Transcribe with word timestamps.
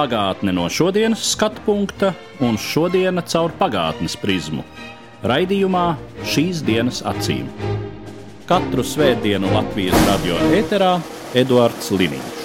Pagātne 0.00 0.54
no 0.56 0.62
šodienas 0.72 1.20
skatu 1.34 1.60
punkta 1.66 2.14
un 2.40 2.54
šodienas 2.56 3.26
caur 3.34 3.52
pagātnes 3.58 4.14
prizmu. 4.16 4.62
Raidījumā 5.28 5.82
šīs 6.24 6.62
dienas 6.64 7.02
acīm. 7.04 7.50
Katru 8.48 8.80
svētdienu 8.80 9.50
Latvijas 9.52 10.00
radio 10.08 10.38
eterā 10.56 10.94
Eduards 11.36 11.92
Liniņš. 11.92 12.40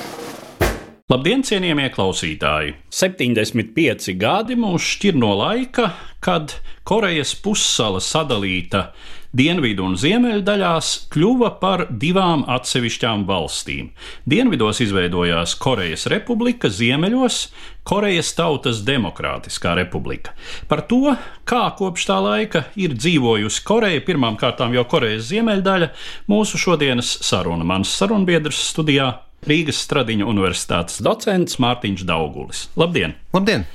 Labdien, 1.14 1.46
cienījamie 1.48 1.88
klausītāji! 1.96 2.76
75 2.92 4.12
gadi 4.20 4.60
mūs 4.60 4.92
šķir 4.98 5.16
no 5.24 5.32
laika, 5.40 5.94
kad 6.20 6.58
Korejas 6.84 7.38
pussala 7.40 8.04
sadalīta 8.04 8.90
dienvidu 9.36 9.84
un 9.84 9.98
ziemeļu 10.00 10.44
daļās 10.48 10.92
kļuva 11.14 11.52
par 11.60 11.86
divām 11.92 12.46
atsevišķām 12.52 13.26
valstīm. 13.28 13.92
Dienvidos 14.30 14.80
izveidojās 14.86 15.58
Korejas 15.60 16.08
republika, 16.12 16.72
ziemeļos 16.72 17.40
Korejas 17.86 18.32
Tautas 18.38 18.80
Demokrātiskā 18.88 19.76
republika. 19.78 20.34
Par 20.72 20.86
to, 20.90 21.18
kā 21.46 21.66
kopš 21.78 22.08
tā 22.10 22.18
laika 22.24 22.64
ir 22.80 22.96
dzīvojusi 22.96 23.64
Koreja, 23.68 24.04
pirmām 24.08 24.40
kārtām 24.42 24.74
jau 24.78 24.86
Korejas 24.90 25.28
ziemeļdaļa, 25.34 25.92
mūsu 26.32 26.62
šodienas 26.62 27.18
saruna. 27.28 27.68
Mans 27.68 27.92
sarunbiedrs 28.00 28.64
studijā 28.72 29.12
Rīgas 29.46 29.84
Stradiņa 29.86 30.26
Universitātes 30.26 31.04
docents 31.06 31.60
Mārtiņš 31.62 32.06
Daugulis. 32.08 32.70
Labdien! 32.80 33.14
Labdien! 33.36 33.68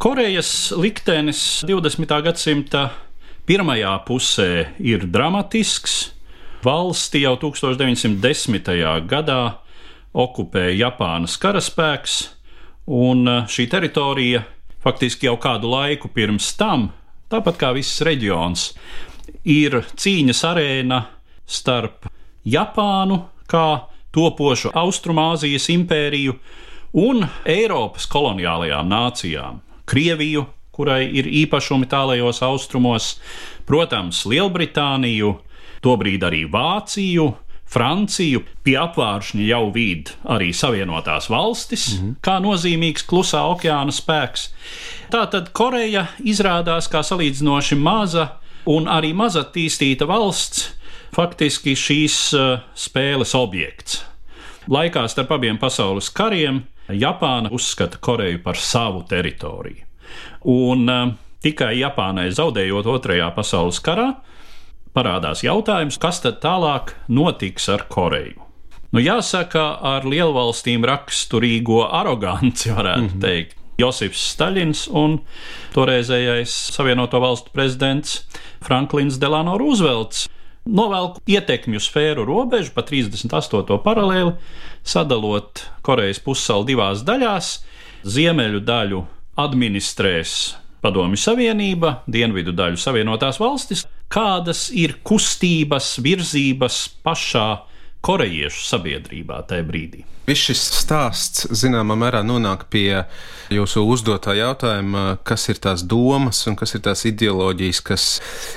Korejas 0.00 0.72
liktenis 0.76 1.60
20. 1.68 2.12
gadsimta 2.24 2.88
pirmajā 3.50 3.96
pusē 4.06 4.50
ir 4.78 5.08
dramatisks. 5.10 6.12
Valsti 6.62 7.24
jau 7.24 7.32
1910. 7.40 8.68
gadā 9.10 9.40
okupēja 10.14 10.76
Japānas 10.84 11.34
karaspēks, 11.42 12.14
un 12.86 13.26
šī 13.50 13.66
teritorija 13.72 14.44
faktiski 14.84 15.26
jau 15.26 15.34
kādu 15.42 15.72
laiku 15.72 16.12
pirms 16.14 16.52
tam, 16.60 16.92
tāpat 17.32 17.58
kā 17.58 17.72
viss 17.74 18.04
reģions, 18.06 18.68
ir 19.42 19.80
cīņas 19.98 20.44
arēna 20.52 21.00
starp 21.42 22.06
Japānu 22.46 23.18
kā 23.50 23.66
topošu 24.14 24.70
Austrumāzijas 24.78 25.66
impēriju 25.74 26.38
un 27.02 27.26
Eiropas 27.42 28.06
koloniālajām 28.14 28.94
nācijām- 28.94 29.58
Krieviju, 29.90 30.46
kurai 30.80 31.04
ir 31.12 31.28
īpašumi 31.28 31.88
tālajos 31.90 32.40
austrumos, 32.46 33.12
protams, 33.68 34.24
Lielbritāniju, 34.30 35.36
tobrīd 35.84 36.24
arī 36.24 36.46
Vāciju. 36.48 37.34
Franciju 37.70 38.40
pie 38.66 38.72
apvāršņa 38.82 39.44
jau 39.46 39.68
vīd 39.70 40.08
arī 40.34 40.48
Savienotās 40.50 41.28
valstis, 41.30 41.84
mm 41.92 42.00
-hmm. 42.00 42.14
kā 42.18 42.40
nozīmīgs 42.42 43.04
klusā 43.06 43.44
okeāna 43.46 43.94
spēks. 43.94 44.48
Tātad 45.12 45.52
Koreja 45.52 46.08
izrādās 46.18 46.90
kā 46.90 47.04
salīdzinoši 47.06 47.78
maza 47.78 48.40
un 48.66 48.88
arī 48.90 49.12
mazattīstīta 49.14 50.06
valsts, 50.06 50.72
faktiski 51.14 51.76
šīs 51.76 52.16
uh, 52.34 52.58
spēles 52.74 53.36
objekts. 53.38 54.02
Laikā 54.68 55.06
starp 55.08 55.30
abiem 55.30 55.58
pasaules 55.58 56.10
kariem 56.10 56.64
Japāna 56.88 57.50
uzskata 57.54 57.98
Koreju 58.02 58.42
par 58.42 58.56
savu 58.56 59.04
teritoriju. 59.08 59.89
Un 60.48 60.88
uh, 60.88 61.12
tikai 61.44 61.74
Japānai 61.80 62.30
zaudējot 62.34 62.88
Otrajā 62.90 63.30
pasaules 63.36 63.80
karā, 63.84 64.12
parādās 64.96 65.44
jautājums, 65.46 65.98
kas 66.00 66.22
tad 66.24 66.40
tālāk 66.44 66.94
notiks 67.08 67.68
ar 67.72 67.86
Koreju. 67.88 68.46
Nu, 68.90 68.98
jāsaka, 68.98 69.78
ar 69.86 70.06
lielvalstīm 70.08 70.84
raksturīgo 70.88 71.84
aroganci, 71.86 72.72
varētu 72.78 73.06
mm 73.06 73.12
-hmm. 73.14 73.20
teikt. 73.22 73.56
Josifs 73.80 74.20
Staļins 74.34 74.88
un 74.92 75.20
toreizējais 75.72 76.52
Savienoto 76.74 77.20
Valstu 77.20 77.50
prezidents 77.54 78.26
Franklins 78.60 79.16
Delano 79.16 79.56
Roosevelts 79.58 80.26
novelk 80.64 81.16
ietekmju 81.26 81.80
sfēru 81.80 82.26
robežu 82.28 82.74
pa 82.74 82.82
38. 82.82 83.78
paralēli, 83.84 84.34
sadalot 84.84 85.64
Korejas 85.82 86.20
pussalu 86.20 86.68
divās 86.68 87.04
daļās. 87.06 87.64
Ziemeļu 88.04 88.60
daļu 88.64 89.00
administrēs 89.38 90.56
Padomju 90.80 91.20
Savienība, 91.20 92.00
dienvidu 92.08 92.54
daļu 92.56 92.80
Savienotās 92.80 93.38
valstis. 93.40 93.84
Kādas 94.10 94.70
ir 94.74 94.96
kustības, 95.06 95.92
virzības 96.02 96.78
pašā 97.04 97.48
korejiešu 98.04 98.64
sabiedrībā 98.70 99.42
tajā 99.50 99.66
brīdī? 99.68 100.06
Viss 100.28 100.46
šis 100.46 100.60
stāsts 100.84 101.46
zināmā 101.58 101.96
mērā 101.98 102.20
nonāk 102.22 102.68
pie 102.70 103.02
jūsu 103.50 103.82
uzdotā 103.88 104.36
jautājuma, 104.38 105.16
kas 105.26 105.48
ir 105.50 105.58
tās 105.58 105.82
domas 105.82 106.44
un 106.46 106.54
kas 106.60 106.76
ir 106.76 106.84
tās 106.84 107.02
ideoloģijas, 107.08 107.80
kas 107.82 108.04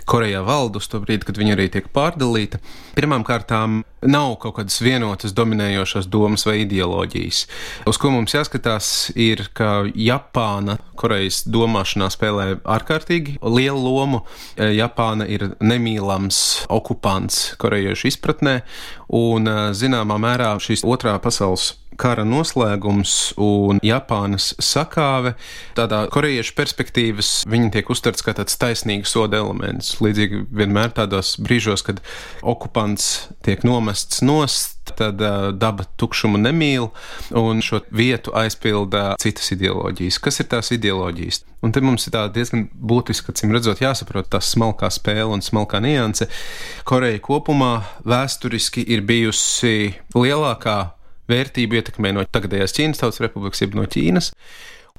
Korejā 0.06 0.44
valda 0.46 0.78
uz 0.78 0.90
to 0.92 1.00
brīdi, 1.02 1.26
kad 1.26 1.40
viņa 1.40 1.56
arī 1.56 1.70
tiek 1.74 1.88
pārdalīta. 1.96 2.60
Pirmkārt, 2.94 3.50
nav 4.06 4.36
kaut 4.44 4.58
kādas 4.60 4.78
vienotas 4.84 5.34
dominējošas 5.34 6.12
domas 6.14 6.46
vai 6.46 6.60
ideoloģijas. 6.62 7.42
Uz 7.90 7.98
ko 7.98 8.12
mums 8.14 8.36
jāskatās, 8.36 9.10
ir, 9.18 9.48
ka 9.58 9.88
Japāna 9.98 10.78
Korejas 11.00 11.42
domāšanā 11.50 12.12
spēlē 12.14 12.48
ārkārtīgi 12.62 13.40
lielu 13.42 13.82
lomu. 13.82 14.22
Japāna 14.60 15.26
ir 15.26 15.56
nemīlams 15.64 16.68
okupants 16.70 17.56
korejiešu 17.58 18.12
izpratnē, 18.12 18.60
un 19.14 19.50
zināmā 19.78 20.18
mērā 20.18 20.56
šīs 20.64 20.86
otrā 20.90 21.14
pasaules 21.22 21.74
kara 22.00 22.26
noslēgums 22.28 23.34
un 23.42 23.82
Japānas 23.84 24.52
sakāve, 24.64 25.36
tādā 25.78 26.04
korejiešu 26.14 26.56
perspektīvas, 26.58 27.32
viņi 27.50 27.72
tiek 27.78 27.90
uztverts 27.94 28.26
kā 28.26 28.36
tāds 28.38 28.58
taisnīgs 28.62 29.14
soda 29.16 29.42
elements. 29.44 29.96
Līdzīgi 30.04 30.46
vienmēr 30.54 30.94
tādos 30.98 31.36
brīžos, 31.42 31.86
kad 31.86 32.04
okupants 32.42 33.30
tiek 33.46 33.66
nomests 33.68 34.24
nost, 34.26 34.80
tad 34.84 35.22
uh, 35.22 35.50
daba 35.56 35.86
tukšumu 35.98 36.40
nemīl, 36.42 36.90
un 37.40 37.62
šo 37.64 37.80
vietu 37.96 38.34
aizpilda 38.36 39.14
citas 39.22 39.54
ideoloģijas. 39.56 40.20
Kas 40.24 40.42
ir 40.44 40.50
tās 40.52 40.74
ideoloģijas? 40.76 41.44
Un 41.64 41.72
te 41.72 41.80
mums 41.80 42.10
ir 42.10 42.18
diezgan 42.36 42.66
būtiski, 42.76 43.32
acīm 43.32 43.54
redzot, 43.56 43.80
jāsaprot 43.84 44.28
tā 44.34 44.42
smalkā 44.44 44.90
spēle 44.92 45.32
un 45.38 45.44
smalkā 45.46 45.80
nianse. 45.84 46.28
Koreja 46.88 47.22
kopumā 47.24 47.72
vēsturiski 48.04 48.84
ir 48.92 49.06
bijusi 49.08 49.94
lielākā 50.18 50.78
vērtību 51.32 51.80
ietekmē 51.80 52.14
no 52.16 52.26
tagadējās 52.26 52.76
Ķīnas 52.78 53.02
Tautas 53.02 53.22
Republikas, 53.24 53.64
jeb 53.64 53.78
no 53.78 53.86
Ķīnas. 53.90 54.32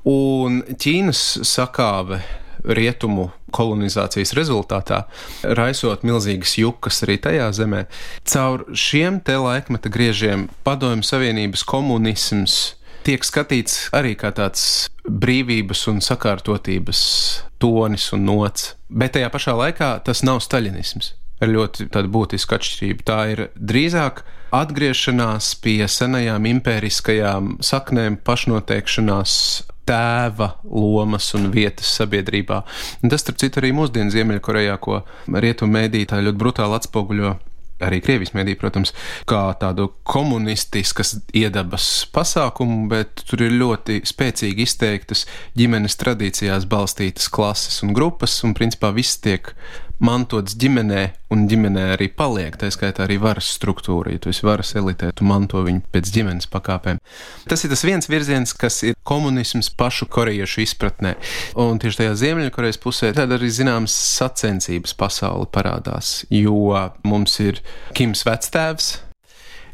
Un 0.08 0.62
Ķīnas 0.68 1.22
sakāve 1.48 2.20
rietumu 2.64 3.28
kolonizācijas 3.54 4.32
rezultātā, 4.36 5.04
raisot 5.56 6.04
milzīgas 6.06 6.56
jukas 6.58 7.02
arī 7.04 7.18
tajā 7.22 7.50
zemē. 7.56 7.84
Caur 8.28 8.64
šiem 8.72 9.20
te 9.24 9.36
laikmeta 9.40 9.92
griežiem 9.92 10.48
Padomju 10.66 11.06
Savienības 11.06 11.64
komunisms 11.68 12.56
tiek 13.04 13.24
skatīts 13.26 13.90
arī 13.96 14.14
kā 14.16 14.32
tāds 14.32 14.88
brīvības 15.04 15.84
un 15.92 16.00
sakārtotības 16.04 17.02
tonis 17.60 18.08
un 18.16 18.24
nots, 18.24 18.72
bet 18.88 19.18
tajā 19.18 19.28
pašā 19.32 19.56
laikā 19.60 19.90
tas 20.06 20.24
nav 20.24 20.40
staļinisms 20.44 21.12
ir 21.44 21.52
ļoti 21.52 21.88
būtiska 22.14 22.58
atšķirība. 22.58 23.04
Tā 23.06 23.18
ir 23.34 23.44
drīzāk 23.58 24.24
atgriešanās 24.54 25.54
pie 25.64 25.82
senajām 25.90 26.48
impēriskajām 26.50 27.56
saknēm, 27.64 28.18
pašnoteikšanās 28.26 29.38
tēva 29.88 30.54
lomas 30.64 31.30
un 31.36 31.50
vietas 31.52 31.90
sabiedrībā. 31.98 32.62
Un 33.02 33.12
tas, 33.12 33.24
starp 33.24 33.40
citu, 33.42 33.60
arī 33.60 33.74
mūsdienu 33.76 34.14
Ziemeļkorejā, 34.14 34.78
ko 34.84 35.02
rietumu 35.28 35.78
mēdītāji 35.78 36.28
ļoti 36.28 36.40
brutāli 36.40 36.78
atspoguļo 36.78 37.34
arī 37.84 37.98
Krievijas 38.00 38.32
mediju, 38.36 38.58
protams, 38.60 38.92
kā 39.28 39.42
tādu 39.60 39.88
komunistiskas 40.08 41.16
iedabas 41.36 42.06
pasākumu, 42.14 42.86
bet 42.92 43.24
tur 43.28 43.44
ir 43.44 43.56
ļoti 43.58 44.00
spēcīgi 44.06 44.64
izteiktas 44.64 45.24
ģimenes 45.58 45.98
tradīcijās 46.00 46.68
balstītas 46.70 47.28
klases 47.34 47.82
un 47.84 47.94
grupas, 47.96 48.38
un 48.46 48.54
principā 48.56 48.92
viss 48.94 49.18
tiek 49.20 49.52
mantots 50.02 50.56
ģimenē, 50.58 51.02
un 51.34 51.46
ģimenē 51.50 51.84
arī 51.94 52.08
paliek. 52.16 52.56
Tā 52.58 52.70
skaitā 52.74 53.06
arī 53.06 53.18
varas 53.22 53.48
struktūra. 53.56 54.14
Ja 54.14 54.22
tu 54.22 54.32
esi 54.32 54.46
varas 54.46 54.74
elitē, 54.78 55.12
tu 55.16 55.26
manto 55.28 55.62
viņu 55.64 55.84
pēc 55.94 56.10
ģimenes 56.14 56.50
pakāpēm. 56.52 57.00
Tas 57.50 57.64
ir 57.64 57.72
tas 57.74 57.84
viens 57.86 58.10
virziens, 58.10 58.54
kas 58.58 58.82
ir 58.88 58.98
komunisms 59.06 59.70
pašu 59.78 60.08
korejiešu 60.10 60.64
izpratnē. 60.64 61.14
Un 61.60 61.80
tieši 61.82 62.02
tajā 62.02 62.18
Ziemeļkorejas 62.24 62.80
pusē 62.82 63.12
tad 63.16 63.34
arī 63.36 63.50
zināmas 63.52 63.94
sacensības 63.94 64.96
pasauli 64.98 65.50
parādās, 65.54 66.22
jo 66.32 66.74
mums 67.06 67.40
ir 67.44 67.60
Kims 67.94 68.24
vectēvs, 68.26 68.94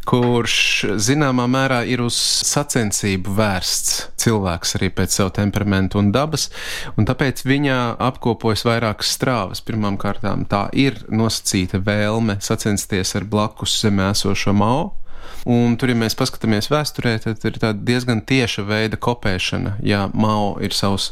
kurš 0.08 0.54
zināmā 1.00 1.44
mērā 1.50 1.80
ir 1.88 2.02
uz 2.04 2.16
sacensību 2.48 3.34
vērsts 3.36 3.98
cilvēks 4.20 4.76
arī 4.78 4.90
pēc 4.96 5.16
savu 5.18 5.32
temperamentu 5.36 6.00
un 6.00 6.10
dabas, 6.14 6.48
un 6.96 7.08
tāpēc 7.08 7.44
viņa 7.46 7.76
apkopojas 8.10 8.64
vairākas 8.68 9.12
strāvas. 9.16 9.62
Pirmkārt, 9.64 10.24
tā 10.50 10.62
ir 10.72 11.02
nosacīta 11.12 11.82
vēlme 11.84 12.40
sacensties 12.44 13.14
ar 13.18 13.28
blakus 13.28 13.76
zemē 13.84 14.10
esošo 14.14 14.56
Mao, 14.56 14.90
Un 15.48 15.76
tur, 15.80 15.88
ja 15.88 15.96
mēs 15.96 16.16
paskatāmies 16.18 16.68
vēsturē, 16.68 17.14
tad 17.24 17.44
ir 17.48 17.56
diezgan 17.80 18.20
tieša 18.28 18.66
veida 18.68 18.98
kopēšana. 19.00 19.78
Ja 19.86 20.08
Mao 20.12 20.58
ir 20.60 20.74
savs 20.76 21.10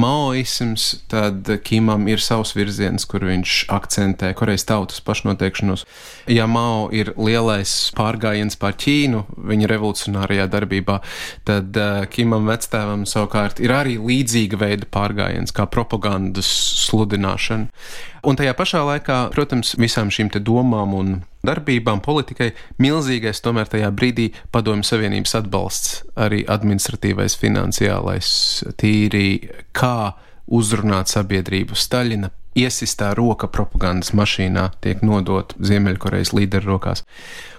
maoisms, 0.00 1.00
tad 1.08 1.48
Kimam 1.64 2.04
ir 2.08 2.20
savs 2.20 2.52
virziens, 2.56 3.06
kur 3.08 3.24
viņš 3.24 3.54
akcentē 3.72 4.32
Korejas 4.36 4.66
tautas 4.68 5.00
pašnoteikšanos. 5.04 5.86
Ja 6.28 6.46
Mao 6.50 6.90
ir 6.92 7.14
lielais 7.16 7.72
pārgājiens 7.96 8.58
pār 8.60 8.76
Ķīnu 8.80 9.24
viņa 9.50 9.72
revolucionārajā 9.72 10.46
darbībā, 10.52 11.00
tad 11.48 11.80
uh, 11.80 12.04
Kimam 12.12 12.52
vectēvam 12.52 13.06
savukārt 13.08 13.64
ir 13.64 13.74
arī 13.74 13.96
līdzīga 13.96 14.60
veida 14.60 14.92
pārgājiens, 14.92 15.56
kā 15.56 15.64
propagandas 15.72 16.52
sludināšana. 16.84 17.72
Un 18.20 18.36
tajā 18.36 18.52
pašā 18.52 18.84
laikā, 18.84 19.18
protams, 19.32 19.72
visām 19.80 20.10
šīm 20.12 20.28
domām 20.44 20.92
un 20.92 21.12
darbībām, 21.46 22.02
politikai 22.04 22.50
milzīgais 22.82 23.40
tomēr 23.40 23.69
tajā 23.70 23.90
brīdī 23.94 24.30
Padomju 24.52 24.86
Savienības 24.86 25.36
atbalsts, 25.40 26.00
arī 26.20 26.42
administratīvais, 26.50 27.38
finansiālais, 27.40 28.32
tīri 28.80 29.28
kā 29.76 30.12
uzrunāt 30.50 31.12
sabiedrību. 31.12 31.78
Staļina 31.78 32.30
iesistā 32.58 33.12
roka 33.14 33.46
propagandas 33.50 34.10
mašīnā 34.16 34.70
tiek 34.82 35.04
nodot 35.06 35.54
Ziemeļkorejas 35.62 36.34
līderu 36.34 36.74
rokās. 36.74 37.04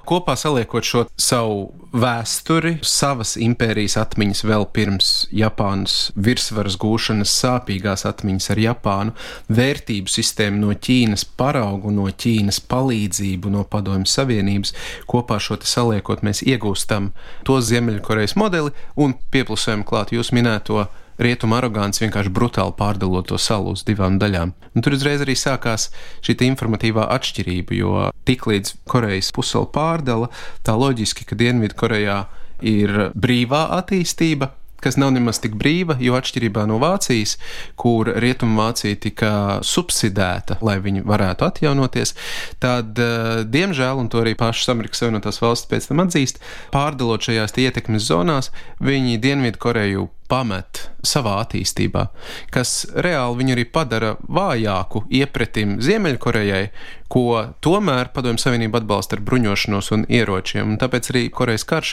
Kopā 0.07 0.33
saliekot 0.35 0.83
šo 0.83 1.03
savu 1.19 1.67
vēsturi, 1.93 2.79
savas 2.81 3.35
impērijas 3.39 3.99
atmiņas 4.01 4.41
vēl 4.49 4.65
pirms 4.73 5.11
Japānas 5.35 5.97
virsvaras 6.17 6.75
gūšanas, 6.81 7.31
sāpīgās 7.43 8.03
atmiņas 8.09 8.49
ar 8.51 8.61
Japānu, 8.63 9.13
vērtību 9.53 10.11
sistēmu 10.11 10.63
no 10.65 10.73
Ķīnas 10.73 11.23
paraugu, 11.37 11.93
no 11.93 12.07
Ķīnas 12.09 12.59
palīdzību, 12.71 13.53
no 13.53 13.63
Padomju 13.63 14.09
Savienības, 14.09 14.73
kopā 15.11 15.37
šo 15.39 15.59
saliekot, 15.61 16.25
mēs 16.25 16.41
iegūstam 16.47 17.11
to 17.47 17.61
Ziemeļkorejas 17.61 18.35
modeli 18.41 18.73
un 18.97 19.15
pieplusējam 19.31 19.85
klāt 19.87 20.15
jūs 20.17 20.33
minēto 20.35 20.87
rietumu 21.21 21.57
arogants 21.57 22.01
vienkārši 22.01 22.33
brutāli 22.33 22.75
pārdalot 22.77 23.29
to 23.31 23.39
salu 23.41 23.75
uz 23.75 23.85
divām 23.87 24.19
daļām. 24.21 24.53
Un 24.75 24.85
tur 24.85 24.95
uzreiz 24.97 25.23
arī 25.23 25.35
sākās 25.37 25.89
šī 26.25 26.37
informatīvā 26.47 27.07
atšķirība, 27.17 27.77
jo 27.77 28.07
tiklīdz 28.27 28.75
Korejas 28.89 29.31
pusela 29.35 29.69
pārdala, 29.69 30.31
tā 30.65 30.77
loģiski, 30.77 31.27
ka 31.27 31.37
Dienvidkorejā 31.37 32.23
ir 32.61 33.11
brīvā 33.17 33.67
attīstība, 33.77 34.51
kas 34.81 34.97
nav 34.97 35.11
nemaz 35.13 35.37
tik 35.41 35.55
brīva, 35.61 35.95
jo 36.01 36.15
atšķirībā 36.17 36.65
no 36.69 36.79
Vācijas, 36.81 37.35
kur 37.79 38.09
Rietumvācija 38.23 38.97
tika 39.03 39.33
subsidēta, 39.65 40.57
lai 40.65 40.79
viņi 40.81 41.03
varētu 41.05 41.45
atjaunoties, 41.45 42.15
tad, 42.63 42.97
eh, 42.97 43.43
diemžēl, 43.45 44.01
un 44.01 44.09
to 44.09 44.23
arī 44.23 44.33
pašas 44.37 44.73
Amerikas 44.73 45.03
Savienotās 45.03 45.41
valsts 45.41 45.69
pēc 45.69 45.87
tam 45.87 46.01
atzīst, 46.05 46.41
pārdalot 46.73 47.21
šajās 47.21 47.53
ietekmes 47.57 48.09
zonās, 48.09 48.49
viņi 48.81 49.21
Dienvidu 49.21 49.61
Koreju 49.61 50.09
pamet 50.31 50.85
savā 51.03 51.41
attīstībā, 51.41 52.05
kas 52.53 52.85
reāli 53.03 53.41
viņu 53.41 53.55
arī 53.55 53.65
padara 53.73 54.13
vājāku 54.31 55.03
iepretim 55.19 55.79
Ziemeļkorejai, 55.83 56.63
ko 57.11 57.25
tomēr 57.65 58.13
Padomju 58.15 58.39
Savienība 58.39 58.79
atbalsta 58.79 59.17
ar 59.17 59.23
bruņošanos 59.27 59.91
un 59.97 60.05
ieročiem. 60.07 60.69
Un 60.71 60.79
tāpēc 60.79 61.09
arī 61.11 61.25
Korejas 61.35 61.65
karš, 61.67 61.91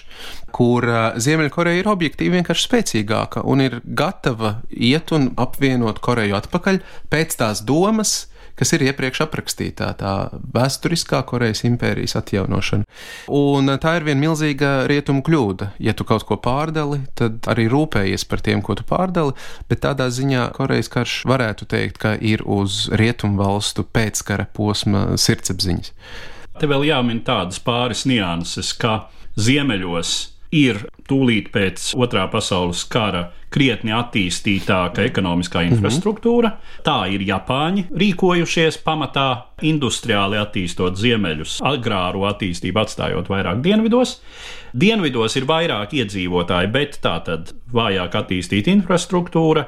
kur 0.54 0.86
Ziemeļkoreja 1.18 1.82
ir 1.82 1.90
objektīvi 1.90 2.38
vienkārši 2.38 2.68
spēcīgāka 2.68 3.42
un 3.42 3.64
ir 3.64 3.80
gatava 3.82 4.60
iet 4.70 5.10
un 5.16 5.32
apvienot 5.40 5.98
Koreju 6.04 6.38
atpakaļ 6.38 6.82
pēc 7.10 7.38
tās 7.40 7.64
domas, 7.66 8.27
kas 8.58 8.74
ir 8.74 8.84
iepriekš 8.88 9.22
aprakstītā, 9.24 9.90
tā 10.00 10.14
vēsturiskā 10.54 11.22
Korejas 11.28 11.64
impērijas 11.68 12.16
atjaunošana. 12.20 12.86
Un 13.34 13.72
tā 13.82 13.96
ir 13.98 14.06
viena 14.08 14.22
milzīga 14.26 14.72
rietumu 14.90 15.22
kļūda. 15.26 15.72
Ja 15.82 15.94
tu 15.96 16.06
kaut 16.08 16.26
ko 16.28 16.38
pārdali, 16.42 17.00
tad 17.18 17.46
arī 17.50 17.68
rūpējies 17.72 18.26
par 18.28 18.42
tiem, 18.44 18.62
ko 18.64 18.78
tu 18.78 18.86
pārdali, 18.88 19.36
bet 19.70 19.84
tādā 19.86 20.08
ziņā 20.14 20.50
Korejas 20.56 20.90
karš 20.92 21.20
varētu 21.30 21.68
teikt, 21.70 22.00
ka 22.02 22.16
ir 22.18 22.42
uz 22.46 22.86
rietumu 22.90 23.40
valstu 23.42 23.86
pēckara 23.86 24.48
posma 24.54 25.06
sirdsapziņas. 25.18 25.94
Te 26.58 26.66
vēl 26.66 26.88
jāmin 26.88 27.22
tādas 27.26 27.60
pāris 27.62 28.02
nianses, 28.08 28.72
ka 28.74 29.06
ziemeļos 29.38 30.16
ir 30.54 30.80
tūlīt 31.08 31.52
pēc 31.54 31.92
otrā 31.98 32.26
pasaules 32.32 32.82
kara 32.90 33.28
krietni 33.50 33.92
attīstītāka 33.96 35.04
ekonomiskā 35.08 35.62
infrastruktūra. 35.68 36.48
Mm 36.48 36.56
-hmm. 36.56 36.84
Tā 36.84 36.98
ir 37.14 37.20
Japāņi 37.20 37.84
rīkojušies 38.02 38.80
pamatā 38.84 39.28
industriāli 39.62 40.38
attīstot 40.38 40.96
ziemeļus, 40.96 41.60
agrāru 41.62 42.26
attīstību 42.28 42.80
atstājot 42.80 43.28
vairāk 43.28 43.60
dienvidos. 43.60 44.20
Dienvidos 44.72 45.36
ir 45.36 45.44
vairāk 45.44 45.92
iedzīvotāji, 45.92 46.72
bet 46.72 47.00
tā 47.02 47.24
tad 47.24 47.52
vājāk 47.72 48.14
attīstīta 48.14 48.70
infrastruktūra. 48.70 49.64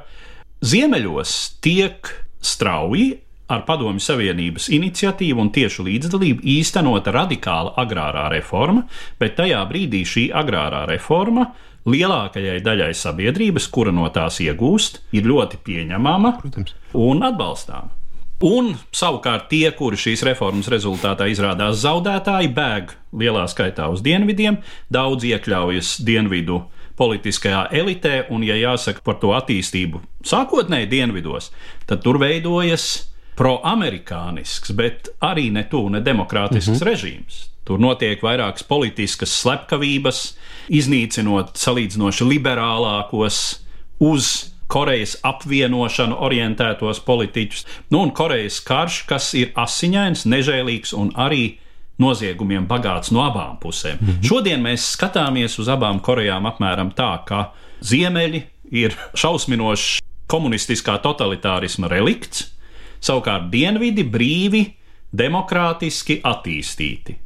Ziemeļos 0.60 1.58
tiek 1.60 2.08
strauji 2.40 3.18
ar 3.50 3.64
Padomju 3.66 4.00
Savienības 4.00 4.68
iniciatīvu 4.70 5.42
un 5.42 5.50
tiešu 5.50 5.84
līdzdalību 5.86 6.44
īstenota 6.54 7.10
radikāla 7.14 7.74
agrārā 7.82 8.28
reforma, 8.30 8.84
bet 9.18 9.36
tajā 9.40 9.64
brīdī 9.70 10.04
šī 10.06 10.28
agrārā 10.36 10.84
reforma 10.86 11.48
lielākajai 11.88 12.58
daļai 12.64 12.90
sabiedrības, 12.96 13.68
kura 13.72 13.94
no 13.94 14.08
tās 14.12 14.40
iegūst, 14.44 15.00
ir 15.16 15.28
ļoti 15.28 15.60
pieņemama 15.64 16.36
Protams. 16.42 16.74
un 16.96 17.24
atbalstāma. 17.24 17.96
Un 18.40 18.70
savukārt 18.96 19.50
tie, 19.50 19.66
kuri 19.76 19.98
šīs 20.00 20.22
reformas 20.24 20.70
rezultātā 20.72 21.26
izrādās 21.28 21.82
zaudētāji, 21.82 22.48
bēg 22.56 22.94
lielā 23.20 23.44
skaitā 23.52 23.90
uz 23.92 24.00
dienvidiem, 24.00 24.56
daudz 24.88 25.26
iekļaujas 25.28 25.98
dienvidu 26.08 26.62
politiskajā 26.96 27.66
elitē, 27.76 28.14
un, 28.32 28.44
ja 28.44 28.56
jāsaka 28.56 29.04
par 29.04 29.18
to 29.20 29.34
attīstību 29.36 30.00
sākotnēji 30.24 30.88
dienvidos, 30.88 31.50
tad 31.88 32.00
tur 32.04 32.16
veidojas 32.20 33.09
proamerikānisks, 33.36 34.72
bet 34.76 35.08
arī 35.20 35.50
ne 35.52 35.64
tuvu 35.70 35.90
ne 35.96 36.00
demokrātisks 36.00 36.68
mm 36.68 36.74
-hmm. 36.74 36.88
režīms. 36.92 37.46
Tur 37.64 37.80
notiek 37.80 38.22
vairākas 38.22 38.62
politiskas 38.66 39.32
slepkavības, 39.42 40.36
iznīcinot 40.68 41.56
salīdzinoši 41.56 42.24
liberālākos 42.24 43.60
uz 43.98 44.50
Korejas 44.70 45.16
apvienošanu 45.22 46.16
orientētos 46.22 47.00
politiķus. 47.04 47.66
Nu, 47.90 48.02
un 48.02 48.10
Korejas 48.10 48.60
karš, 48.60 49.02
kas 49.02 49.34
ir 49.34 49.50
asiņains, 49.58 50.26
nežēlīgs 50.30 50.94
un 50.94 51.10
arī 51.18 51.58
noziegumiem 52.00 52.68
bagāts 52.70 53.10
no 53.10 53.24
abām 53.26 53.58
pusēm. 53.62 53.98
Mm 54.00 54.06
-hmm. 54.06 54.28
Šodien 54.28 54.62
mēs 54.62 54.86
skatāmies 54.96 55.58
uz 55.58 55.68
abām 55.68 56.00
Korejām 56.00 56.46
apmēram 56.46 56.94
tā, 56.94 57.24
ka 57.24 57.52
ziemeļi 57.80 58.42
ir 58.70 58.96
šausminošs 59.14 59.98
komunistiskā 60.26 60.98
totalitārisma 61.02 61.88
relikts, 61.88 62.52
savukārt 63.00 63.50
dienvidi 63.52 64.04
brīvi, 64.06 64.64
demokrātiski 65.10 66.20
attīstīti. 66.26 67.16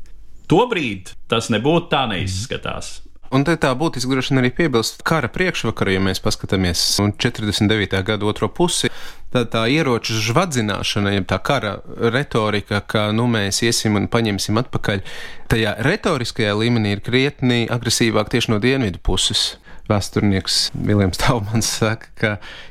Tobrīd 0.48 1.14
tas 1.28 1.50
nebūtu 1.52 1.90
tā 1.92 2.04
neizskatās. 2.10 2.98
Un 3.34 3.42
te 3.42 3.56
tā 3.58 3.72
būtiski 3.74 4.12
droši 4.12 4.30
vien 4.30 4.40
arī 4.44 4.50
piebilst 4.54 5.00
kara 5.06 5.26
priekšvakarā, 5.32 5.96
ja 5.96 6.02
mēs 6.04 6.20
paskatāmies 6.22 6.82
uz 7.02 7.16
49. 7.18 7.96
gada 8.06 8.28
otro 8.30 8.46
pusi, 8.52 8.90
tad 9.34 9.48
tā 9.50 9.64
ieroču 9.72 10.14
žvadzināšana, 10.22 11.16
ja 11.16 11.24
tā 11.26 11.40
kara 11.42 11.72
retorika, 12.14 12.78
ka 12.86 13.08
nu 13.16 13.26
mēs 13.32 13.64
iesim 13.66 13.98
un 13.98 14.06
paņemsim 14.12 14.60
atpakaļ, 14.62 15.02
tajā 15.50 15.74
retoriskajā 15.82 16.54
līmenī 16.60 16.94
ir 16.94 17.02
krietni 17.02 17.64
agresīvāk 17.66 18.30
tieši 18.30 18.54
no 18.54 18.62
dienvidu 18.62 19.02
puses. 19.02 19.54
Vēsturnieks 19.84 20.70
Viljams 20.72 21.18
Taumans 21.20 21.66
saka, 21.80 22.08
ka 22.16 22.30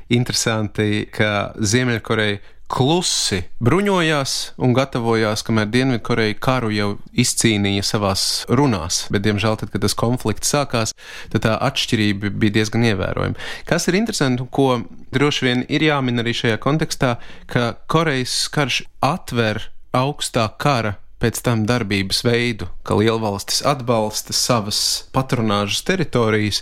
interesanti, 0.10 1.04
ka 1.14 1.52
Ziemeļkoreja 1.60 2.40
klusi 2.74 3.44
bruņojās 3.62 4.34
un 4.64 4.74
gatavojās, 4.74 5.44
kamēr 5.46 5.70
Dienvidkoreja 5.70 6.38
karu 6.42 6.72
jau 6.74 6.88
izcīnīja 7.14 7.84
savās 7.86 8.24
runās. 8.50 9.04
Bet, 9.14 9.26
diemžēl, 9.28 9.60
tad, 9.62 9.70
kad 9.74 9.84
tas 9.86 9.96
konflikts 9.98 10.54
sākās, 10.56 10.96
tad 11.34 11.46
tā 11.46 11.54
atšķirība 11.70 12.34
bija 12.42 12.58
diezgan 12.58 12.88
ievērojama. 12.90 13.38
Kas 13.70 13.86
ir 13.90 14.00
interesanti, 14.00 14.48
ko 14.50 14.82
droši 15.14 15.48
vien 15.48 15.64
ir 15.70 15.86
jāmin 15.86 16.24
arī 16.24 16.34
šajā 16.40 16.58
kontekstā, 16.64 17.16
ka 17.52 17.76
Korejas 17.92 18.48
karš 18.54 18.82
atver 19.06 19.68
augstā 19.94 20.50
kara 20.58 20.98
pēc 21.24 21.40
tam 21.46 21.64
darbības 21.68 22.20
veidu, 22.26 22.68
ka 22.84 22.98
lielvalstis 23.00 23.62
atbalsta 23.68 24.36
savas 24.36 24.80
patronāžas 25.16 25.86
teritorijas, 25.88 26.60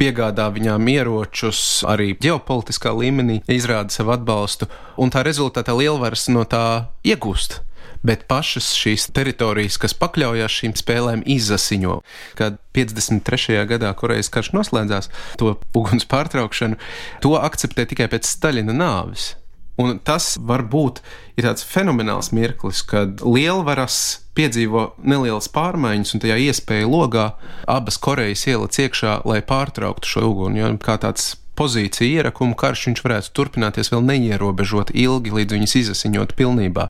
piegādā 0.00 0.48
viņām 0.54 0.88
ieročus, 0.92 1.60
arī 1.88 2.12
ģeopolitiskā 2.22 2.92
līmenī 2.96 3.40
izrāda 3.52 3.94
savu 3.94 4.14
atbalstu, 4.16 4.68
un 5.00 5.12
tā 5.12 5.24
rezultātā 5.26 5.76
lielvaras 5.76 6.28
no 6.32 6.44
tā 6.48 6.92
iegūst. 7.06 7.62
Bet 8.06 8.26
pašas 8.30 8.68
šīs 8.76 9.08
teritorijas, 9.16 9.78
kas 9.82 9.96
pakļaujas 9.98 10.52
šīm 10.60 10.74
spēlēm, 10.78 11.24
izasiņo. 11.26 11.96
Kad 12.38 12.60
53. 12.76 13.64
gadā 13.66 13.90
Korejas 13.98 14.30
karš 14.30 14.52
noslēdzās, 14.54 15.10
to 15.40 15.56
uguns 15.74 16.06
pārtraukšanu, 16.06 16.78
to 17.24 17.34
akceptē 17.40 17.88
tikai 17.90 18.10
pēc 18.12 18.28
Staļina 18.28 18.76
nāves. 18.76 19.32
Un 19.80 19.98
tas 20.00 20.36
varbūt 20.40 21.02
ir 21.36 21.48
tāds 21.48 21.66
fenomenāls 21.66 22.30
mirklis, 22.36 22.80
kad 22.86 23.20
lielvaras 23.24 24.25
piedzīvo 24.36 24.90
nelielas 25.02 25.48
pārmaiņas, 25.52 26.14
un 26.14 26.22
tajā 26.24 26.36
iespēja 26.48 26.90
logā 26.90 27.26
abas 27.70 27.98
Korejas 28.02 28.46
ieliec 28.50 28.78
iekšā, 28.86 29.20
lai 29.28 29.40
pārtrauktu 29.46 30.12
šo 30.12 30.28
uguni. 30.30 30.62
Jo 30.62 30.72
kā 30.82 30.98
tāds 31.02 31.34
pozīcija 31.56 32.20
ierakuma 32.20 32.56
karš 32.58 32.86
viņš 32.90 33.02
varētu 33.04 33.32
turpināties 33.36 33.92
vēl 33.92 34.04
neierobežot 34.06 34.92
ilgi, 34.94 35.34
līdz 35.40 35.56
viņas 35.56 35.76
izasiņot 35.82 36.36
pilnībā. 36.38 36.88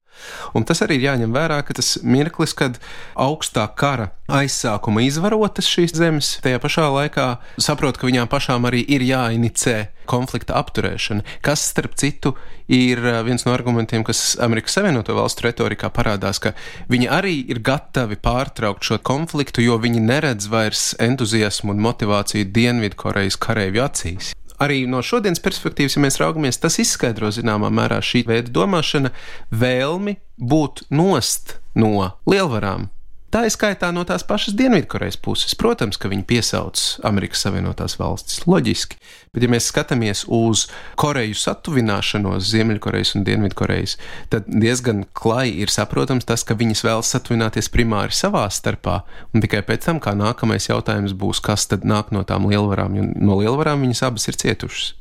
Un 0.56 0.66
tas 0.68 0.82
arī 0.84 1.00
ir 1.00 1.08
jāņem 1.10 1.34
vērā, 1.34 1.60
ka 1.66 1.76
tas 1.76 1.96
mirklis, 2.02 2.54
kad 2.56 2.80
augstā 3.14 3.66
kara 3.78 4.10
aizsākuma 4.26 5.04
izvarotas 5.06 5.68
šīs 5.70 5.94
zemes, 5.96 6.36
tajā 6.42 6.60
pašā 6.62 6.88
laikā 6.90 7.26
saprot, 7.62 7.98
ka 7.98 8.08
viņām 8.08 8.30
pašām 8.30 8.66
arī 8.68 8.82
ir 8.96 9.04
jāinicē 9.06 9.76
konflikta 10.06 10.56
apturēšana, 10.60 11.24
kas, 11.44 11.64
starp 11.72 11.96
citu, 11.98 12.34
ir 12.70 13.02
eh, 13.02 13.20
viens 13.26 13.46
no 13.46 13.54
argumentiem, 13.54 14.04
kas 14.06 14.36
Amerikas 14.42 14.78
Savienoto 14.78 15.16
Valstu 15.18 15.48
retorikā 15.48 15.90
parādās, 15.94 16.40
ka 16.42 16.54
viņi 16.92 17.10
arī 17.10 17.36
ir 17.50 17.62
gatavi 17.66 18.18
pārtraukt 18.22 18.86
šo 18.86 19.00
konfliktu, 19.02 19.64
jo 19.66 19.78
viņi 19.82 20.02
neredz 20.06 20.50
vairs 20.52 20.88
entuziasmu 21.02 21.74
un 21.74 21.84
motivāciju 21.86 22.50
Dienvidkorejas 22.54 23.38
kareivju 23.42 23.86
acīs 23.86 24.34
arī 24.62 24.84
no 24.90 25.02
šodienas 25.04 25.42
perspektīvas, 25.44 25.96
ja 25.96 26.02
mēs 26.04 26.20
raugamies, 26.22 26.60
tas 26.62 26.78
izskaidro 26.82 27.30
zināmā 27.34 27.70
mērā 27.74 28.00
šī 28.04 28.24
veida 28.28 28.52
domāšana, 28.54 29.12
vēlmi 29.50 30.18
būt 30.36 30.86
nost 30.90 31.58
no 31.76 32.12
lielvarām. 32.28 32.90
Tā 33.36 33.42
ir 33.44 33.52
skaitā 33.52 33.90
no 33.92 34.00
tās 34.08 34.22
pašas 34.24 34.54
Dienvidkorejas 34.56 35.18
puses. 35.20 35.52
Protams, 35.60 35.98
ka 36.00 36.08
viņi 36.08 36.22
piesauc 36.24 36.80
Amerikas 37.04 37.42
Savienotās 37.44 37.98
valstis. 38.00 38.38
Loģiski. 38.48 38.96
Bet, 39.34 39.44
ja 39.44 39.50
mēs 39.52 39.66
skatāmies 39.68 40.22
uz 40.32 40.62
Koreju 40.96 41.36
satuvināšanos, 41.36 42.46
Ziemeļkorejas 42.48 43.10
un 43.18 43.26
Dienvidkorejas, 43.26 43.98
tad 44.32 44.48
diezgan 44.48 45.02
klaji 45.12 45.52
ir 45.66 45.74
saprotams 45.74 46.24
tas, 46.24 46.46
ka 46.48 46.56
viņas 46.56 46.80
vēlas 46.86 47.12
satuvināties 47.12 47.68
primāri 47.74 48.16
savā 48.16 48.46
starpā, 48.48 49.02
un 49.36 49.44
tikai 49.44 49.60
pēc 49.68 49.84
tam, 49.90 50.00
kā 50.00 50.16
nākamais 50.16 50.70
jautājums 50.70 51.12
būs, 51.12 51.44
kas 51.44 51.68
tad 51.68 51.84
nāk 51.84 52.16
no 52.16 52.24
tām 52.24 52.48
lielvarām, 52.48 52.96
jo 52.96 53.04
no 53.20 53.36
lielvarām 53.42 53.84
viņas 53.84 54.04
abas 54.08 54.30
ir 54.32 54.40
cietušas. 54.46 54.94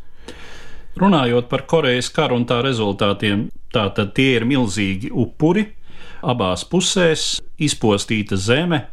Runājot 1.00 1.48
par 1.48 1.64
Korejas 1.72 2.12
karu 2.12 2.42
un 2.42 2.50
tā 2.52 2.60
rezultātiem, 2.68 3.48
tā 3.72 3.88
tad 3.96 4.12
tie 4.20 4.34
ir 4.42 4.50
milzīgi 4.52 5.16
upuri 5.24 5.70
abās 6.26 6.66
pusēs 6.68 7.38
izpostīta 7.62 8.38
zeme. 8.40 8.86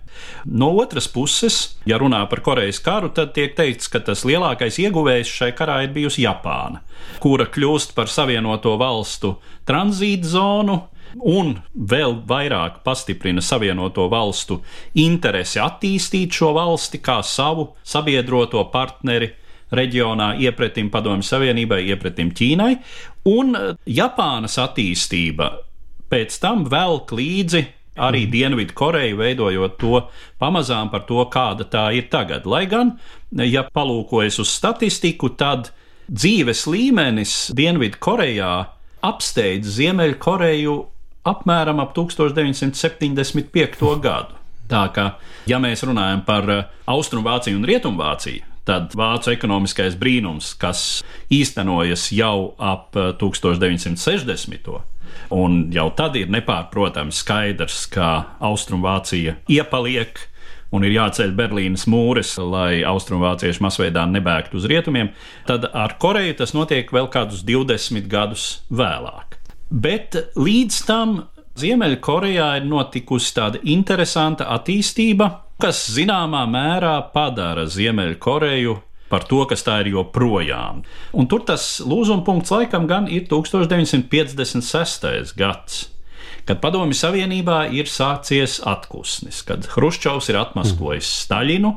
No 0.44 0.68
otras 0.78 1.08
puses, 1.08 1.78
ja 1.88 1.98
runā 1.98 2.20
par 2.30 2.42
Korejas 2.44 2.78
karu, 2.84 3.10
tad 3.16 3.32
tiek 3.36 3.56
teikts, 3.56 3.88
ka 3.90 4.02
tas 4.04 4.26
lielākais 4.28 4.78
ieguvējs 4.84 5.32
šai 5.40 5.50
karā 5.56 5.80
ir 5.86 5.94
bijusi 5.94 6.26
Japāna, 6.26 6.82
kura 7.22 7.48
kļūst 7.48 7.96
par 7.96 8.12
savienoto 8.12 8.76
valstu 8.80 9.38
tranzīta 9.68 10.34
zonu, 10.34 10.78
un 11.18 11.56
vēl 11.74 12.16
vairāk 12.28 12.80
pastiprina 12.86 13.42
Savienoto 13.44 14.06
valstu 14.12 14.60
interesi 15.00 15.60
attīstīt 15.60 16.32
šo 16.32 16.52
valsti 16.56 17.02
kā 17.04 17.20
savu 17.26 17.72
sabiedroto 17.84 18.64
partneri 18.72 19.32
reģionā 19.72 20.34
iepretim 20.44 20.90
Padomju 20.92 21.24
Savienībai, 21.26 21.82
iepretim 21.88 22.32
Ķīnai, 22.36 22.72
un 23.32 23.56
Japānas 23.88 24.58
attīstība 24.60 25.52
pēc 26.12 26.36
tam 26.42 26.66
velk 26.70 27.14
līdzi 27.16 27.62
arī 27.96 28.26
mm. 28.26 28.30
Dienvidu 28.32 28.74
Koreju, 28.74 29.16
veidojot 29.20 29.78
to 29.80 30.00
pamazām 30.40 30.90
par 30.92 31.04
to, 31.08 31.24
kāda 31.32 31.64
tā 31.68 31.88
ir 31.96 32.08
tagad. 32.12 32.46
Lai 32.48 32.64
gan, 32.70 32.96
ja 33.36 33.62
palūkojas 33.68 34.40
uz 34.42 34.52
statistiku, 34.52 35.28
tad 35.36 35.72
dzīves 36.08 36.66
līmenis 36.70 37.52
Dienvidu 37.56 38.00
Korejā 38.02 38.52
apsteidz 39.02 39.68
Ziemeļkoreju 39.76 40.76
apmēram 41.28 41.82
ap 41.82 41.92
1975. 41.96 44.00
gadu. 44.02 44.40
Tā 44.72 44.86
kā, 44.94 45.06
ja 45.46 45.58
mēs 45.60 45.82
runājam 45.84 46.22
par 46.24 46.48
Austrumvāciju 46.88 47.58
un 47.58 47.66
Rietumvāciju, 47.68 48.42
tad 48.64 48.94
vācu 48.96 49.30
ekonomiskais 49.34 49.98
brīnums, 50.00 50.54
kas 50.58 51.02
īstenojas 51.34 52.08
jau 52.14 52.54
ap 52.56 52.94
1960. 52.94 54.91
Un 55.32 55.64
jau 55.72 55.88
tad 55.96 56.16
ir 56.20 56.32
nepārprotami 56.32 57.14
skaidrs, 57.14 57.86
ka 57.92 58.36
Austrumvācija 58.44 59.38
iepaliek 59.48 60.20
un 60.72 60.86
ir 60.86 60.94
jāceļ 60.96 61.34
Berlīnas 61.36 61.84
mūris, 61.90 62.32
lai 62.40 62.80
austrumvācieši 62.88 63.62
masveidā 63.64 64.06
nebēgtu 64.08 64.58
uz 64.60 64.68
rietumiem, 64.70 65.12
tad 65.48 65.68
ar 65.68 65.96
Koreju 66.00 66.38
tas 66.40 66.54
notiek 66.56 66.88
vēl 66.92 67.10
kādus 67.12 67.44
20 67.48 68.08
gadus 68.12 68.46
vēlāk. 68.72 69.38
Bet 69.72 70.16
līdz 70.36 70.80
tam 70.88 71.20
Ziemeļkorejā 71.60 72.46
ir 72.62 72.64
notikusi 72.64 73.34
tāda 73.36 73.60
interesanta 73.68 74.46
attīstība, 74.54 75.28
kas 75.60 75.84
zināmā 75.92 76.46
mērā 76.48 76.94
padara 77.12 77.66
Ziemeļkoreju 77.68 78.78
par 79.12 79.26
to, 79.28 79.44
kas 79.48 79.64
tā 79.66 79.82
ir 79.84 79.92
joprojām. 79.92 80.82
Un 81.12 81.28
tur 81.28 81.44
tas 81.44 81.82
lūzuma 81.84 82.24
punkts 82.24 82.52
laikam 82.54 82.88
gan 82.88 83.08
ir 83.12 83.26
1956. 83.28 85.36
gads. 85.36 85.88
Kad 86.48 86.58
Padomju 86.62 86.96
Savienībā 86.98 87.68
ir 87.70 87.86
sācies 87.86 88.58
atpūsnis, 88.66 89.44
kad 89.46 89.68
Hruščovs 89.76 90.32
ir 90.32 90.40
atmaskojis 90.40 91.06
mm. 91.06 91.18
Staļinu, 91.20 91.70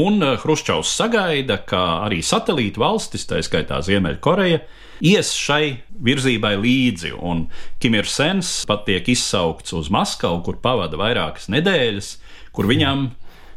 un 0.00 0.22
eh, 0.24 0.38
Hruščovs 0.40 0.94
sagaida, 1.02 1.58
ka 1.68 1.82
arī 2.06 2.22
satelīta 2.24 2.80
valstis, 2.80 3.26
tā 3.28 3.42
skaitā 3.44 3.82
Ziemeļkoreja, 3.84 4.62
ies 5.04 5.34
šai 5.36 5.82
virzībai 6.00 6.54
līdzi, 6.60 7.12
un 7.16 7.48
Kimers 7.82 8.64
pat 8.68 8.86
tiek 8.88 9.08
izsaukts 9.12 9.74
uz 9.76 9.90
Maskavu, 9.92 10.40
kur 10.46 10.60
pavada 10.62 10.96
vairākas 11.00 11.50
nedēļas, 11.52 12.14
kur 12.56 12.68
viņam 12.70 13.10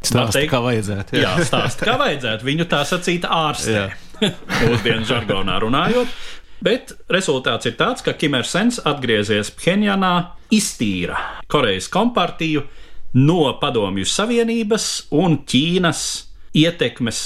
Stāsta, 0.04 0.38
teikt, 0.38 0.52
kā 0.52 0.60
vajadzētu. 0.64 1.16
Jā, 1.18 1.34
jā 1.38 1.48
stāsta, 1.48 1.88
kā 1.88 1.96
vajadzētu. 2.00 2.46
Viņu 2.46 2.68
tā 2.70 2.80
sacīt 2.88 3.26
ārstē. 3.28 3.84
Mūsdienu 4.64 5.06
žargonā 5.08 5.58
runājot. 5.64 6.10
Bet 6.64 6.94
rezultāts 7.12 7.68
ir 7.68 7.76
tāds, 7.76 8.04
ka 8.04 8.14
Kimers 8.16 8.54
atgriezies 8.88 9.50
Phenjanā, 9.52 10.14
iztīra 10.54 11.18
Korejas 11.50 11.90
kompartiju 11.92 12.62
no 13.20 13.40
Padomju 13.60 14.06
Savienības 14.08 14.86
un 15.12 15.42
Ķīnas 15.44 16.04
ietekmes 16.56 17.20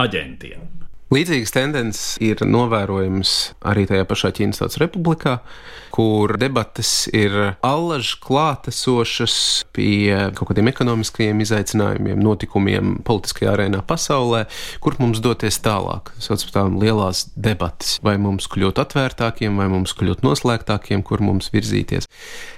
aģentiem. 0.00 0.79
Līdzīgas 1.10 1.50
tendences 1.50 2.02
ir 2.22 2.38
novērojamas 2.46 3.30
arī 3.66 3.82
tajā 3.90 4.04
pašā 4.06 4.28
Ķīnas 4.36 4.60
Tautas 4.60 4.78
Republikā, 4.78 5.32
kur 5.90 6.36
debates 6.38 7.08
ir 7.10 7.34
allaž 7.66 8.12
klātesošas 8.22 9.34
pie 9.74 10.30
kaut 10.38 10.52
kādiem 10.52 10.70
ekonomiskajiem 10.70 11.42
izaicinājumiem, 11.42 12.22
notikumiem 12.22 12.92
politiskajā 13.08 13.56
arēnā 13.56 13.80
pasaulē, 13.90 14.44
kur 14.78 15.00
mums 15.02 15.18
doties 15.24 15.58
tālāk. 15.64 16.12
Sauc 16.22 16.46
par 16.46 16.54
tām 16.60 16.78
lielās 16.78 17.24
debates, 17.34 17.96
vai 18.06 18.14
mums 18.22 18.46
kļūt 18.54 18.78
atvērtākiem, 18.84 19.58
vai 19.58 19.66
mums 19.74 19.96
kļūt 19.98 20.22
noslēgtākiem, 20.22 21.02
kur 21.02 21.26
mums 21.26 21.50
virzīties. 21.50 22.06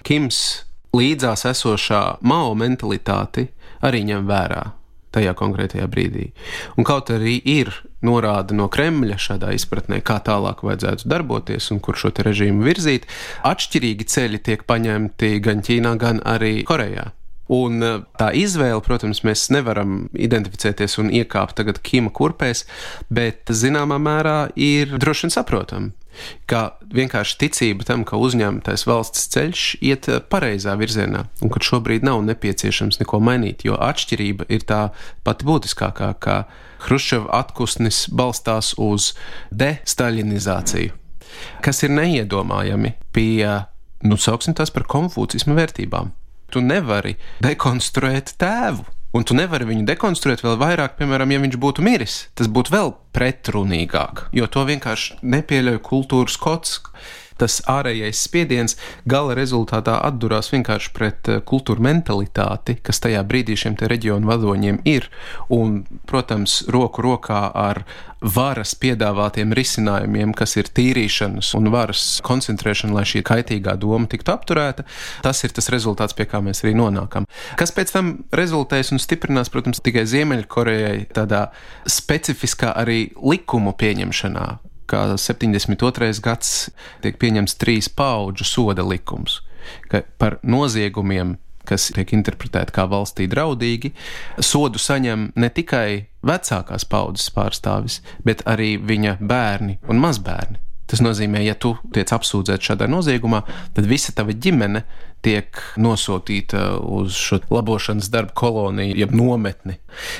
Kims 0.04 0.44
līdzās 0.92 1.49
esošā 1.54 2.04
Mao 2.21 2.52
mentalitāti 2.52 3.49
arī 3.80 4.04
ņem 4.12 4.28
vērā 4.28 4.66
tajā 5.14 5.35
konkrētajā 5.38 5.87
brīdī. 5.92 6.31
Un 6.76 6.88
kaut 6.88 7.12
arī 7.14 7.38
ir 7.45 7.73
norāda 8.02 8.57
no 8.57 8.69
Kremļa 8.73 9.19
šādā 9.21 9.52
izpratnē, 9.57 10.00
kā 10.04 10.19
tālāk 10.25 10.64
vajadzētu 10.66 11.09
darboties 11.12 11.71
un 11.75 11.81
kur 11.85 11.99
šo 11.99 12.12
režīmu 12.12 12.66
virzīt, 12.66 13.09
atšķirīgi 13.47 14.09
ceļi 14.09 14.45
tiek 14.50 14.69
paņemti 14.69 15.35
gan 15.45 15.62
Ķīnā, 15.64 15.97
gan 16.00 16.23
arī 16.28 16.61
Korejā. 16.69 17.12
Un 17.52 17.83
eh, 17.85 17.99
tā 18.19 18.31
izvēle, 18.38 18.81
protams, 18.85 19.23
mēs 19.26 19.49
nevaram 19.52 20.07
identificēties 20.14 20.99
un 21.02 21.11
iekāpt 21.12 21.59
tagad 21.59 21.83
Kima 21.85 22.12
kurpēs, 22.14 22.64
bet 23.12 23.50
zināmā 23.52 23.99
mērā 24.02 24.38
ir 24.57 24.97
droši 24.99 25.26
vien 25.26 25.35
saprotama. 25.35 25.92
Ka 26.50 26.62
vienkārši 26.92 27.38
ticība 27.40 27.87
tam, 27.88 28.04
ka 28.09 28.19
uzņemtais 28.21 28.85
valsts 28.88 29.28
ceļš 29.35 29.64
iet 29.81 30.09
eh, 30.11 30.21
pareizā 30.21 30.76
virzienā, 30.78 31.25
un 31.42 31.52
ka 31.52 31.62
šobrīd 31.64 32.07
nav 32.07 32.23
nepieciešams 32.28 33.00
neko 33.02 33.21
mainīt, 33.25 33.66
jo 33.66 33.78
atšķirība 33.81 34.49
ir 34.52 34.66
tā 34.69 34.83
pati 35.26 35.49
būtiskākā, 35.49 36.12
ka 36.23 36.38
Hruščova 36.83 37.31
atpūsnis 37.42 38.09
balstās 38.11 38.73
uz 38.81 39.12
destaļinizāciju, 39.54 40.97
kas 41.62 41.85
ir 41.87 41.95
neiedomājami 41.95 42.97
pie, 43.14 43.47
nu, 44.02 44.19
sauksim 44.19 44.57
tās 44.59 44.75
par 44.75 44.88
konfūcismu 44.90 45.54
vērtībām. 45.59 46.11
Tu 46.52 46.61
nevari 46.61 47.14
dekonstruēt 47.45 48.35
tēvu. 48.42 48.85
Un 49.12 49.26
tu 49.28 49.37
nevari 49.37 49.66
viņu 49.69 49.85
dekonstruēt 49.88 50.40
vēl 50.40 50.57
vairāk, 50.61 50.97
piemēram, 50.97 51.35
ja 51.35 51.40
viņš 51.42 51.59
būtu 51.61 51.85
miris. 51.85 52.14
Tas 52.38 52.49
būtu 52.49 52.73
vēl 52.73 52.95
pretrunīgāk, 53.12 54.28
jo 54.33 54.49
to 54.49 54.64
vienkārši 54.69 55.19
nepieļauj 55.21 55.83
kultūras 55.85 56.38
kods 56.40 56.78
tas 57.42 57.58
ārējais 57.70 58.22
spiediens 58.28 58.76
gala 59.08 59.34
rezultātā 59.38 59.99
atdurās 60.06 60.52
vienkārši 60.52 60.94
pret 60.94 61.30
eh, 61.32 61.42
kultūra 61.42 61.82
mentalitāti, 61.88 62.78
kas 62.84 63.02
tajā 63.02 63.25
brīdī 63.26 63.58
šiem 63.58 63.76
reģionu 63.82 64.30
vadoņiem 64.30 64.82
ir. 64.87 65.08
Un, 65.52 65.82
protams, 66.06 66.62
roku 66.70 67.02
rokā 67.02 67.42
ar 67.50 67.82
varas 68.22 68.76
piedāvātiem 68.78 69.50
risinājumiem, 69.56 70.30
kas 70.38 70.54
ir 70.61 70.70
tīrīšanas 70.70 71.52
un 71.58 71.70
varas 71.75 72.20
koncentrēšana, 72.22 72.94
lai 72.94 73.04
šī 73.08 73.25
kaitīgā 73.26 73.75
doma 73.82 74.06
tiktu 74.11 74.30
apturēta, 74.34 74.87
tas 75.26 75.42
ir 75.42 75.54
tas 75.56 75.70
rezultāts, 75.75 76.14
pie 76.14 76.28
kā 76.30 76.38
mēs 76.44 76.62
arī 76.62 76.76
nonākam. 76.78 77.26
Kas 77.58 77.75
pēc 77.75 77.90
tam 77.96 78.12
rezultēs 78.30 78.94
un 78.94 79.02
stiprinās, 79.02 79.50
protams, 79.50 79.82
tikai 79.82 80.06
Ziemeļkorejai 80.06 81.08
tādā 81.16 81.49
specifiskā 81.90 82.70
arī 82.78 83.08
likumu 83.18 83.75
pieņemšanā, 83.78 84.46
kā 84.90 85.04
72. 85.16 86.12
gads 86.24 86.70
tiek 87.04 87.18
pieņemts 87.20 87.58
trīs 87.60 87.88
paudžu 87.92 88.46
soda 88.48 88.84
likums, 88.86 89.40
par 90.18 90.40
noziegumiem 90.42 91.36
kas 91.68 91.90
tiek 91.94 92.10
interpretēti 92.16 92.74
kā 92.74 92.86
valstī 92.90 93.28
draudīgi, 93.30 93.92
sodu 94.42 94.80
saņem 94.82 95.30
ne 95.38 95.50
tikai 95.54 96.08
vecākās 96.26 96.86
paudzes 96.90 97.30
pārstāvis, 97.34 98.00
bet 98.26 98.44
arī 98.50 98.74
viņa 98.82 99.18
bērni 99.20 99.78
un 99.90 100.02
mazbērni. 100.02 100.58
Tas 100.90 101.00
nozīmē, 101.00 101.40
ja 101.46 101.54
tu 101.56 101.72
tiec 101.94 102.10
apsūdzēts 102.12 102.68
šādā 102.68 102.88
noziegumā, 102.90 103.44
tad 103.72 103.86
visa 103.88 104.12
tava 104.12 104.34
ģimene 104.34 104.82
tiek 105.24 105.56
nosūtīta 105.80 106.66
uz 106.82 107.16
šo 107.16 107.38
labošanas 107.48 108.10
darbu 108.12 108.34
koloniju, 108.36 108.98
jeb 109.00 109.14
nometni, 109.16 109.78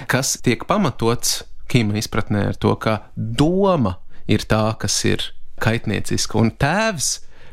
kas 0.09 0.39
tiek 0.41 0.65
pamatots 0.69 1.43
Kīma 1.73 1.97
izpratnē 1.97 2.41
ar 2.51 2.57
to, 2.61 2.75
ka 2.77 2.99
doma 3.17 3.95
ir 4.31 4.47
tā, 4.49 4.65
kas 4.81 4.97
ir 5.09 5.29
kaitnieciska. 5.63 6.39
Un 6.41 6.51
tēvs, 6.59 7.13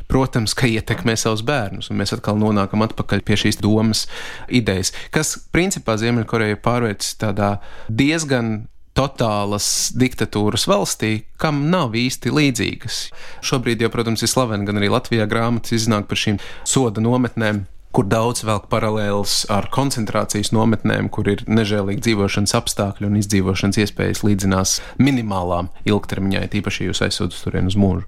protams, 0.09 0.55
ka 0.57 0.69
ietekmē 0.69 1.13
savus 1.19 1.43
bērnus, 1.45 1.91
un 1.91 1.99
mēs 2.01 2.15
atkal 2.15 2.39
nonākam 2.41 2.83
atpakaļ 2.85 3.23
pie 3.25 3.37
šīs 3.43 3.61
domas 3.61 4.07
idejas, 4.47 4.93
kas 5.13 5.35
principā 5.53 5.99
Ziemeļkoreja 6.01 6.59
pārvērts 6.65 7.13
tādā 7.21 7.57
diezgan 7.89 8.67
totālas 8.97 9.93
diktatūras 9.95 10.65
valstī, 10.67 11.11
kam 11.39 11.67
nav 11.71 11.93
īsti 11.95 12.33
līdzīgas. 12.35 12.97
Šobrīd 13.45 13.85
jau, 13.85 13.91
protams, 13.93 14.25
ir 14.25 14.31
slavena 14.31 14.65
gan 14.67 14.81
arī 14.81 14.89
Latvijā 14.91 15.29
grāmatas 15.29 15.77
iznāk 15.77 16.09
par 16.09 16.19
šīm 16.19 16.39
soda 16.67 17.03
nometnēm, 17.03 17.63
kur 17.95 18.05
daudz 18.09 18.43
velk 18.45 18.67
paralēlus 18.69 19.41
ar 19.51 19.69
koncentrācijas 19.73 20.53
nometnēm, 20.53 21.09
kur 21.13 21.29
ir 21.31 21.43
nežēlīgi 21.49 22.03
dzīvošanas 22.05 22.55
apstākļi 22.59 23.09
un 23.09 23.17
izdzīvošanas 23.21 23.81
iespējas 23.85 24.23
līdzinās 24.27 24.77
minimālām 25.01 25.71
ilgtermiņā, 25.89 26.45
tīpaši 26.53 26.89
jūs 26.89 27.03
aizsūtat 27.07 27.43
turien 27.45 27.69
uz 27.69 27.77
mūžu. 27.79 28.05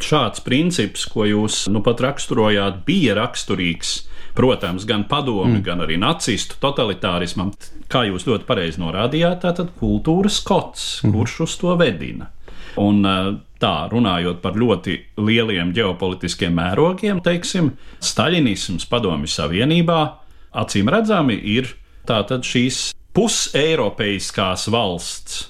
Šāds 0.00 0.40
princips, 0.40 1.04
ko 1.12 1.26
jūs 1.28 1.66
nu 1.72 1.82
pat 1.84 2.00
raksturojāt, 2.00 2.80
bija 2.86 3.16
raksturīgs, 3.18 3.90
protams, 4.36 4.86
gan 4.88 5.04
padomi, 5.08 5.58
mm. 5.58 5.64
gan 5.66 5.84
arī 5.84 5.98
nacistu 6.00 6.56
totalitārismam. 6.62 7.52
Kā 7.90 8.06
jūs 8.08 8.24
ļoti 8.28 8.48
pareizi 8.48 8.80
norādījāt, 8.80 9.42
tā 9.44 9.52
tad 9.58 9.74
kultūras 9.80 10.40
kods, 10.46 10.86
mm. 11.04 11.12
kurš 11.16 11.36
uz 11.44 11.56
to 11.60 11.76
vedina. 11.80 12.30
Un 12.80 13.04
tā, 13.60 13.74
runājot 13.92 14.40
par 14.42 14.56
ļoti 14.58 14.96
lieliem 15.20 15.74
ģeopolitiskiem 15.76 16.54
mērogiem, 16.56 17.20
teiksim, 17.24 17.74
Staļinisms 18.04 18.88
Padomju 18.90 19.30
Savienībā 19.30 20.00
acīm 20.60 20.90
redzami 20.90 21.36
ir 21.56 21.74
tātad 22.08 22.46
šīs 22.46 22.90
puseiropeiskās 23.16 24.68
valsts 24.72 25.44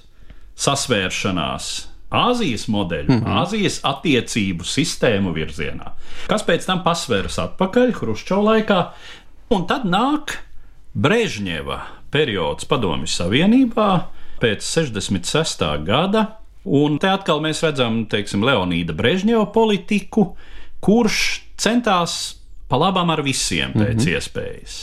sasvēršanās 0.61 1.71
Āzijas 2.11 2.65
modeļu, 2.67 3.07
mm 3.07 3.21
-hmm. 3.23 3.37
Āzijas 3.39 3.77
attiecību 3.87 4.67
sistēmu 4.67 5.31
virzienā, 5.31 5.93
kas 6.27 6.43
pēc 6.43 6.67
tam 6.67 6.83
pasvērs 6.83 7.39
atpakaļ 7.39 7.93
Hruščova 8.01 8.43
laikā, 8.49 8.81
un 9.55 9.67
tad 9.71 9.87
nāk 9.87 10.41
Brežņeva 10.95 11.79
periods 12.11 12.67
Padomju 12.67 13.07
Savienībā 13.07 13.91
pēc 14.43 14.67
66. 14.67 15.63
gada, 15.87 16.27
Un 16.65 16.99
te 17.01 17.09
atkal 17.09 17.41
mēs 17.41 17.63
redzam, 17.65 18.05
teiksim, 18.11 18.45
Leonīda 18.45 18.93
Brežņeva 18.97 19.47
politiku, 19.55 20.35
kurš 20.85 21.41
centās 21.61 22.37
pa 22.69 22.79
labam 22.81 23.11
ar 23.11 23.23
visiem 23.25 23.73
pēc 23.73 23.95
mm 23.95 24.01
-hmm. 24.01 24.15
iespējas. 24.15 24.79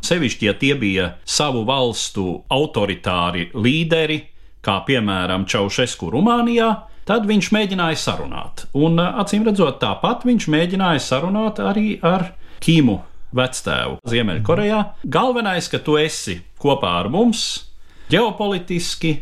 Sevišķi, 0.00 0.46
ja 0.46 0.54
tie 0.54 0.74
bija 0.74 1.16
savu 1.24 1.64
valstu 1.64 2.44
autoritāri 2.48 3.50
līderi, 3.54 4.20
kā 4.64 4.80
piemēram 4.86 5.44
Čaušesku 5.46 6.10
Rumānijā, 6.10 6.70
tad 7.04 7.26
viņš 7.28 7.50
mēģināja 7.52 7.96
sarunāt. 7.96 8.66
Un 8.74 8.96
acīm 8.98 9.44
redzot, 9.44 9.80
tāpat 9.80 10.24
viņš 10.24 10.48
mēģināja 10.48 10.98
sarunāt 10.98 11.60
arī 11.60 11.98
ar 12.02 12.32
Kīmu 12.60 13.00
vectēvu 13.32 13.98
Ziemeļkorejā. 14.08 14.84
Galvenais, 15.04 15.68
ka 15.68 15.78
tu 15.78 15.96
esi 16.00 16.40
kopā 16.60 17.00
ar 17.00 17.08
mums 17.08 17.70
ģeopolitiski, 18.10 19.20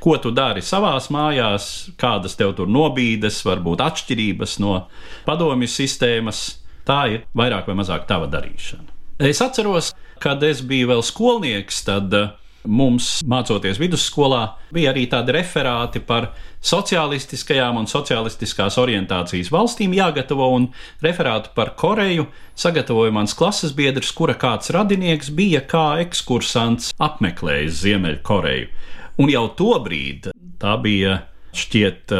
ko 0.00 0.16
tu 0.22 0.32
dari 0.34 0.62
savās 0.64 1.10
mājās, 1.12 1.90
kādas 2.00 2.36
tev 2.38 2.54
tur 2.58 2.70
nobīdes, 2.70 3.42
varbūt 3.46 3.82
atšķirības 3.84 4.58
no 4.64 4.84
padomju 5.28 5.68
sistēmas. 5.70 6.44
Tā 6.88 7.00
ir 7.12 7.26
vairāk 7.36 7.68
vai 7.68 7.76
mazāk 7.78 8.08
tava 8.08 8.26
darīšana. 8.30 8.88
Es 9.20 9.42
atceros, 9.44 9.92
kad 10.20 10.42
es 10.42 10.62
biju 10.64 10.88
vēl 10.88 11.02
skolnieks, 11.04 11.82
tad 11.84 12.14
eh, 12.16 12.30
mums, 12.64 13.18
mācoties 13.28 13.76
vidusskolā, 13.80 14.40
bija 14.72 14.94
arī 14.94 15.04
tādi 15.12 15.34
referāti 15.36 16.00
par 16.00 16.30
sociālistiskajām 16.64 17.76
un 17.80 17.88
sociālistiskās 17.88 18.78
orientācijas 18.80 19.52
valstīm 19.52 19.92
jāgatavo, 19.96 20.48
un 20.56 20.70
referātu 21.04 21.52
par 21.56 21.74
Koreju 21.80 22.26
sagatavoja 22.56 23.12
mans 23.16 23.36
klases 23.36 23.76
biedrs, 23.76 24.12
kura 24.16 24.36
kāds 24.40 24.72
radinieks 24.72 25.28
bija 25.36 25.60
kā 25.68 25.86
ekskursants 26.06 26.94
apmeklējis 27.00 27.84
Ziemeļkoreju. 27.84 28.72
Un 29.18 29.32
jau 29.32 29.48
tobrīd 29.58 30.30
tā 30.60 30.76
bija 30.82 31.22
šķiet. 31.56 32.14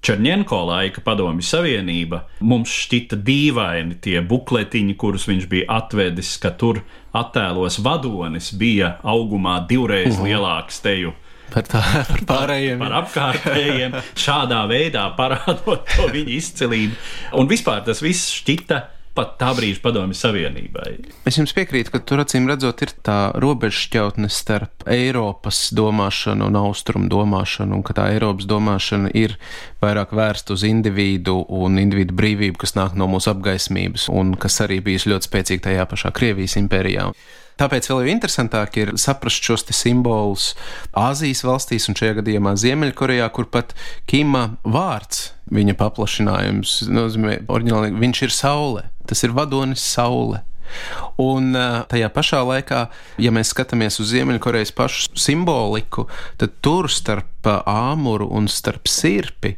Černienko 0.00 0.62
laika 0.64 1.02
padomju 1.04 1.44
savienība 1.44 2.22
mums 2.48 2.72
šķita 2.72 3.18
dīvaini 3.20 3.98
tie 4.00 4.22
bukletiņi, 4.24 4.94
kurus 4.96 5.26
viņš 5.28 5.48
bija 5.50 5.66
atvedis, 5.76 6.30
ka 6.40 6.54
tur 6.56 6.80
attēlos 7.12 7.76
vadonis 7.84 8.48
bija 8.56 8.94
augumā 9.04 9.58
divreiz 9.68 10.16
lielāks 10.16 10.80
teju 10.80 11.12
par, 11.52 11.66
tā, 11.68 11.82
par 12.08 12.24
pārējiem. 12.28 12.80
Par, 12.80 12.94
par 12.94 12.96
apkārtējiem, 13.02 13.98
šādā 14.24 14.62
veidā 14.70 15.04
parādot 15.18 15.84
to 15.90 16.08
viņa 16.14 16.34
izcilību. 16.36 16.98
Un 17.40 17.50
vispār 17.50 17.84
tas 17.86 18.02
viss 18.04 18.32
šķita 18.40 18.80
pat 19.20 19.36
tā 19.40 19.50
brīža 19.56 19.82
padomju 19.84 20.16
savienībai. 20.16 20.94
Es 21.28 21.36
jums 21.36 21.52
piekrītu, 21.56 21.92
ka 21.92 22.00
tur 22.08 22.22
acīm 22.24 22.48
redzot 22.48 22.80
ir 22.84 22.94
tā 23.04 23.18
robežšķautne 23.40 24.30
starp 24.32 24.86
Eiropas 24.90 25.66
domāšanu 25.76 26.48
un 26.48 26.58
austrumu 26.62 27.10
domāšanu, 27.12 27.76
un 27.76 27.84
ka 27.86 27.96
tā 27.98 28.08
Eiropas 28.14 28.48
domāšana 28.48 29.12
ir 29.16 29.36
vairāk 29.84 30.14
vērsta 30.16 30.56
uz 30.56 30.64
individu 30.68 31.40
un 31.48 31.78
individu 31.82 32.16
brīvību, 32.16 32.58
kas 32.60 32.76
nāk 32.78 32.96
no 32.98 33.10
mūsu 33.10 33.34
apgaismības, 33.34 34.08
un 34.12 34.34
kas 34.40 34.60
arī 34.64 34.80
bijusi 34.84 35.12
ļoti 35.12 35.30
spēcīga 35.30 35.68
tajā 35.68 35.86
pašā 35.92 36.14
Krievijas 36.16 36.58
impērijā. 36.60 37.10
Tāpēc 37.60 37.90
vēl 37.90 38.06
jau 38.06 38.12
interesantāk 38.14 38.78
ir 38.80 38.94
saprast 39.00 39.44
šos 39.44 39.66
simbolus 39.76 40.54
Āzijas 40.96 41.42
valstīs, 41.44 41.90
un 41.90 41.98
šajā 41.98 42.16
gadījumā 42.22 42.54
Ziemeļkorejā, 42.56 43.26
kur 43.36 43.50
pat 43.52 43.74
Kima 44.08 44.46
vārds, 44.64 45.34
viņa 45.52 45.76
paplašinājums, 45.76 46.78
nozīmē, 46.88 47.42
oriģināli 47.52 47.92
viņš 48.00 48.22
ir 48.24 48.32
saule. 48.32 48.86
Tas 49.08 49.24
ir 49.24 49.34
vadonis 49.36 49.84
saule. 49.84 50.42
Un 51.18 51.50
tajā 51.90 52.10
pašā 52.14 52.44
laikā, 52.46 52.84
ja 53.18 53.32
mēs 53.34 53.50
skatāmies 53.50 53.98
uz 54.02 54.12
Ziemeļkorejas 54.12 54.70
pašu 54.76 55.18
simboliku, 55.18 56.06
tad 56.38 56.54
tur 56.62 56.86
starp 56.92 57.48
āmuru 57.64 58.28
un 58.30 58.46
starp 58.48 58.86
sirpi 58.86 59.56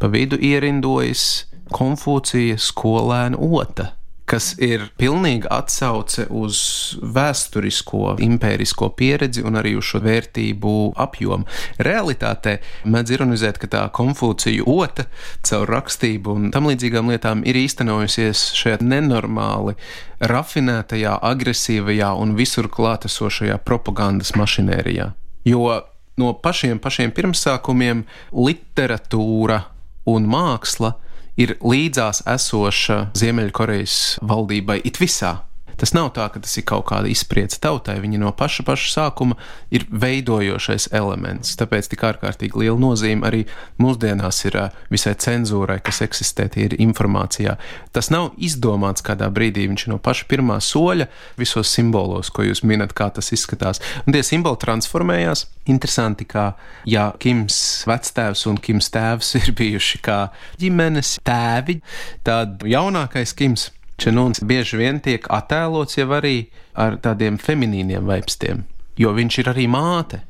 pa 0.00 0.08
vidu 0.12 0.38
ierindojas 0.40 1.46
Konfūcija 1.76 2.56
skolēna 2.62 3.40
ota 3.42 3.95
kas 4.26 4.52
ir 4.62 4.88
pilnīga 4.98 5.50
atsauce 5.54 6.26
uz 6.34 6.58
vēsturisko, 7.00 8.16
impērisko 8.22 8.90
pieredzi 8.98 9.44
un 9.46 9.58
arī 9.60 9.76
uz 9.78 9.86
šo 9.92 10.00
vērtību 10.04 10.72
apjomu. 11.06 11.46
Realitātē 11.86 12.56
mēdz 12.90 13.14
ironizēt, 13.16 13.60
ka 13.62 13.70
tā 13.70 13.84
Konfūcija 13.94 14.66
ota 14.66 15.06
caur 15.46 15.70
rakstību 15.76 16.34
un 16.34 16.50
tam 16.54 16.66
līdzīgām 16.70 17.12
lietām 17.14 17.44
ir 17.46 17.58
īstenojusies 17.62 18.48
šajā 18.58 18.82
nenormāli 18.82 19.76
rafinētajā, 20.18 21.16
agresīvajā 21.30 22.10
un 22.18 22.34
visur 22.38 22.70
klātesošajā 22.72 23.60
propagandas 23.64 24.34
mašinērijā. 24.38 25.12
Jo 25.46 25.70
no 26.18 26.32
pašiem, 26.42 26.80
pašiem 26.82 27.12
pirmsākumiem 27.14 28.04
literatūra 28.34 29.62
un 30.10 30.26
māksla 30.30 30.96
ir 31.40 31.56
līdzās 31.60 32.22
esoša 32.26 32.98
Ziemeļkorejas 33.16 33.96
valdībai 34.24 34.80
it 34.88 35.00
visā. 35.00 35.36
Tas 35.76 35.92
nav 35.92 36.10
tā, 36.16 36.24
ka 36.32 36.40
tas 36.40 36.54
ir 36.56 36.64
kaut 36.68 36.86
kāda 36.88 37.10
izspriedze 37.12 37.58
tautai. 37.60 37.98
Viņa 38.00 38.20
no 38.22 38.30
paša, 38.36 38.64
paša 38.66 38.88
sākuma 38.94 39.36
ir 39.74 39.84
veidojošais 39.92 40.88
elements. 40.96 41.52
Tāpēc 41.60 41.90
tik 41.92 42.04
ārkārtīgi 42.08 42.62
liela 42.62 42.78
nozīme 42.80 43.28
arī 43.28 43.42
mūsdienās 43.82 44.40
ir 44.48 44.58
visai 44.92 45.12
cenzūrai, 45.20 45.78
kas 45.84 46.00
eksistē 46.06 46.48
tīri 46.54 46.80
informācijā. 46.86 47.58
Tas 47.92 48.08
nav 48.14 48.32
izdomāts 48.40 49.04
kādā 49.04 49.28
brīdī. 49.32 49.66
Viņš 49.68 49.86
ir 49.86 49.94
no 49.94 50.00
paša 50.00 50.28
pirmā 50.30 50.56
soļa 50.64 51.10
visos 51.36 51.72
simbolos, 51.72 52.32
ko 52.32 52.46
jūs 52.46 52.64
minat, 52.64 52.96
kā 52.96 53.10
tas 53.12 53.32
izskatās. 53.36 53.82
Un 54.06 54.16
tie 54.16 54.24
simboli 54.24 54.60
transformējās. 54.64 55.46
Interesanti, 55.68 56.24
kā 56.30 56.52
ja 56.88 57.10
Kims 57.20 57.58
vectēvs 57.90 58.46
un 58.48 58.60
Kims 58.62 58.88
tēvs 58.94 59.34
ir 59.42 59.52
bijuši 59.58 60.02
kā 60.04 60.20
ģimenes 60.60 61.18
tēvi, 61.26 61.80
tad 62.24 62.64
jaunākais 62.64 63.36
Kims 63.36 63.70
Čenons 63.96 64.42
bieži 64.44 64.76
vien 64.80 65.00
tiek 65.00 65.24
attēlots 65.32 65.96
jau 65.96 66.10
arī 66.18 66.50
ar 66.76 66.98
tādiem 67.00 67.38
feminīniem 67.40 68.04
vaipstiem, 68.06 68.64
jo 69.00 69.12
viņš 69.16 69.38
ir 69.42 69.52
arī 69.54 69.68
māte. 69.72 70.22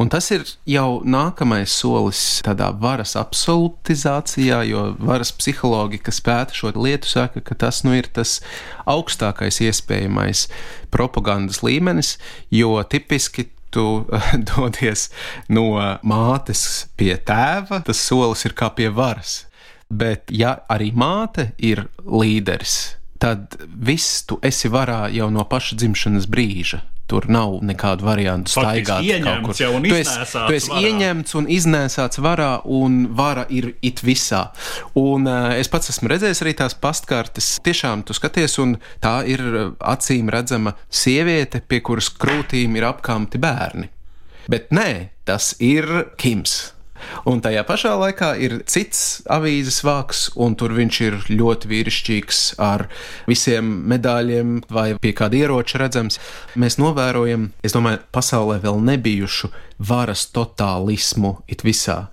Un 0.00 0.08
tas 0.08 0.30
ir 0.32 0.46
jau 0.68 1.02
nākamais 1.04 1.72
solis 1.82 2.40
tādā 2.46 2.70
varas 2.80 3.12
absolutizācijā, 3.18 4.62
jo 4.70 4.84
varas 4.98 5.32
psihologi, 5.36 6.00
kas 6.00 6.22
pēta 6.24 6.56
šo 6.56 6.72
lietu, 6.78 7.10
saka, 7.10 7.42
ka 7.44 7.54
tas 7.54 7.82
nu 7.84 7.92
ir 7.98 8.08
tas 8.08 8.38
augstākais 8.88 9.60
iespējamais 9.66 10.46
propagandas 10.94 11.60
līmenis, 11.66 12.16
jo 12.50 12.78
tipiski 12.82 13.50
tu 13.70 14.06
dodies 14.50 15.08
no 15.52 15.74
mātes 16.02 16.64
pie 16.96 17.14
tēva, 17.16 17.82
tas 17.86 18.00
solis 18.00 18.46
ir 18.48 18.56
kā 18.56 18.72
pie 18.74 18.88
varas. 18.94 19.44
Bet, 19.90 20.30
ja 20.30 20.60
arī 20.70 20.92
māte 20.94 21.50
ir 21.58 21.88
līderis, 22.06 22.99
tad 23.20 23.58
viss 23.68 24.24
tu 24.28 24.40
esi 24.42 24.70
varā 24.72 25.04
jau 25.12 25.28
no 25.32 25.44
paša 25.48 25.78
dzimšanas 25.80 26.28
brīža. 26.30 26.80
Tur 27.10 27.26
nav 27.26 27.56
nekādu 27.66 28.06
variantu 28.06 28.52
staigāt 28.54 29.02
kaut 29.24 29.48
kur. 29.48 29.56
Tu 29.58 29.96
esi, 29.98 30.14
tu 30.30 30.54
esi 30.54 30.70
varā. 30.70 30.82
ieņemts 30.86 31.34
un 31.40 31.48
iznēsāts 31.50 32.22
varā, 32.22 32.50
un 32.70 33.00
vara 33.18 33.48
ir 33.50 33.72
it 33.82 34.04
visā. 34.06 34.44
Un 34.98 35.26
uh, 35.26 35.50
es 35.58 35.68
pats 35.72 35.90
esmu 35.90 36.12
redzējis 36.12 36.44
arī 36.46 36.54
tās 36.62 36.78
pastkartes. 36.78 37.56
Tiešām 37.66 38.06
tu 38.06 38.14
skaties, 38.14 38.56
un 38.62 38.76
tā 39.02 39.16
ir 39.26 39.42
acīm 39.82 40.30
redzama 40.30 40.76
sieviete, 40.86 41.64
pie 41.66 41.82
kuras 41.82 42.12
krūtīm 42.14 42.78
ir 42.78 42.86
apkamti 42.92 43.42
bērni. 43.42 43.90
Bet 44.50 44.70
nē, 44.74 44.90
tas 45.26 45.56
ir 45.58 46.14
Kims. 46.18 46.60
Un 47.30 47.42
tajā 47.44 47.64
pašā 47.68 47.94
laikā 48.00 48.30
ir 48.42 48.58
cits 48.70 49.22
avīzes 49.30 49.80
vāks, 49.86 50.28
un 50.36 50.56
tur 50.58 50.74
viņš 50.76 51.00
ir 51.06 51.18
ļoti 51.30 51.70
vīrišķīgs 51.70 52.42
ar 52.62 52.86
visiem 53.30 53.72
medaļiem 53.90 54.60
vai 54.70 54.94
pie 55.00 55.14
kāda 55.16 55.40
ieroča 55.40 55.82
redzams. 55.82 56.20
Mēs 56.60 56.78
novērojam, 56.80 57.50
es 57.64 57.76
domāju, 57.76 58.02
pasaulē 58.14 58.60
vēl 58.62 58.80
nebijušu 58.92 59.52
varas 59.90 60.28
totālismu 60.34 61.38
it 61.48 61.64
visā. 61.66 62.08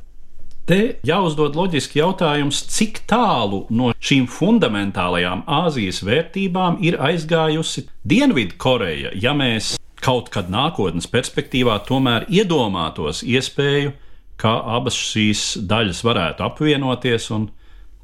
Te 0.67 0.97
jāuzdod 1.07 1.55
loģiski 1.55 2.01
jautājums, 2.01 2.57
cik 2.75 3.05
tālu 3.07 3.61
no 3.71 3.93
šīm 4.03 4.25
fundamentālajām 4.27 5.45
Āzijas 5.47 6.01
vērtībām 6.03 6.81
ir 6.83 6.97
aizgājusi 6.99 7.85
Dienvidkoreja, 8.03 9.13
ja 9.15 9.31
mēs 9.31 9.77
kaut 10.03 10.27
kad 10.33 10.51
nākotnes 10.51 11.07
perspektīvā 11.07 11.77
tomēr 11.87 12.27
iedomātos 12.27 13.23
iespēju 13.23 13.93
kā 14.41 14.53
abas 14.77 14.97
šīs 14.97 15.43
daļas 15.67 16.03
varētu 16.05 16.45
apvienoties 16.45 17.31
un 17.35 17.49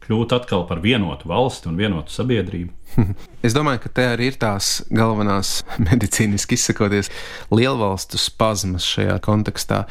kļūt 0.03 0.33
atkal 0.35 0.65
par 0.67 0.81
vienotu 0.83 1.29
valsti 1.31 1.69
un 1.71 1.77
vienotu 1.79 2.13
sabiedrību. 2.13 2.73
Es 3.43 3.51
domāju, 3.51 3.81
ka 3.83 3.89
te 3.97 4.03
arī 4.13 4.29
ir 4.31 4.37
tās 4.39 4.77
galvenās 4.93 5.63
medicīniski 5.89 6.55
izsakoties 6.55 7.09
lielvalstu 7.51 8.19
spazmas 8.21 8.85
šajā 8.87 9.17
kontekstā. 9.23 9.83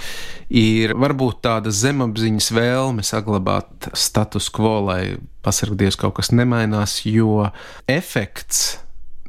Ir 0.49 0.95
varbūt 0.97 1.43
tāda 1.45 1.73
zemapziņas 1.75 2.53
vēlme 2.57 3.05
saglabāt 3.05 3.91
status 3.99 4.49
quo, 4.53 4.79
lai 4.89 5.03
pasargdies 5.45 5.99
kaut 6.01 6.17
kas 6.21 6.33
nemainās, 6.33 7.03
jo 7.09 7.51
efekts 7.91 8.79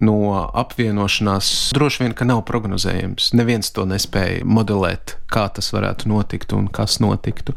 no 0.04 0.44
apvienošanās 0.54 1.72
droši 1.76 2.04
vien 2.04 2.16
nav 2.30 2.44
prognozējams. 2.48 3.32
Neviens 3.38 3.72
to 3.76 3.86
nespēja 3.90 4.44
modelēt, 4.46 5.18
kā 5.34 5.48
tas 5.54 5.72
varētu 5.74 6.12
notikt 6.12 6.54
un 6.56 6.70
kas 6.74 7.00
notiktu. 7.04 7.56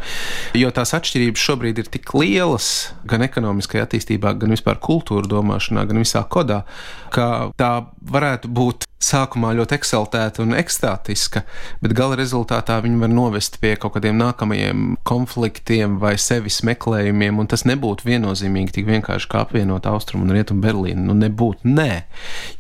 Jo 0.59 0.73
tās 0.75 0.95
atšķirības 0.97 1.47
šobrīd 1.49 1.83
ir 1.83 1.91
tik 1.93 2.15
lielas 2.17 2.71
gan 3.09 3.27
ekonomiskajā 3.27 3.87
attīstībā, 3.87 4.37
gan 4.41 4.55
vispār 4.55 4.81
kultūra 4.83 5.29
domāšanā, 5.31 5.87
gan 5.89 6.03
visā 6.03 6.25
kodā, 6.31 6.63
ka 7.15 7.51
tā 7.59 7.73
varētu 8.13 8.51
būt 8.53 8.87
sākumā 9.03 9.51
ļoti 9.59 9.77
eksaltēta 9.77 10.41
un 10.45 10.55
ekstātiska, 10.57 11.43
bet 11.83 11.95
gala 11.97 12.17
rezultātā 12.17 12.79
viņi 12.85 13.01
var 13.03 13.11
novest 13.13 13.59
pie 13.61 13.75
kaut 13.81 13.97
kādiem 13.97 14.17
nākamajiem 14.21 14.97
konfliktiem 15.07 15.99
vai 16.01 16.15
sevis 16.21 16.63
meklējumiem, 16.67 17.37
un 17.43 17.51
tas 17.51 17.67
nebūtu 17.69 18.09
viennozīmīgi 18.09 18.79
tik 18.79 18.89
vienkārši 18.89 19.29
kā 19.33 19.43
apvienot 19.45 19.89
Austrumu 19.91 20.25
un 20.27 20.33
Rietumu 20.37 20.65
Berlīnu. 20.65 21.05
Nu, 21.11 21.19
nebūtu 21.19 21.69
nē, 21.69 22.07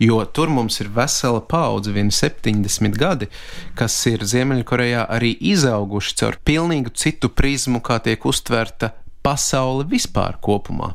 jo 0.03 0.20
tur 0.37 0.53
mums 0.53 0.79
ir 0.85 0.92
vesela 0.92 1.40
paudze, 1.40 1.94
vieni 1.96 2.12
70 2.14 3.01
gadi, 3.01 3.31
kas 3.79 3.96
ir 4.11 4.27
Ziemeļkorejā 4.29 5.09
arī 5.16 5.33
izauguši 5.55 6.20
caur 6.20 6.38
pilnīgi 6.44 6.92
citu 7.01 7.33
prizmu, 7.33 7.81
kā 7.81 7.99
tiek 8.05 8.29
uztverta 8.29 8.92
pasaule 9.25 9.88
vispār 9.88 10.37
kopumā. 10.44 10.92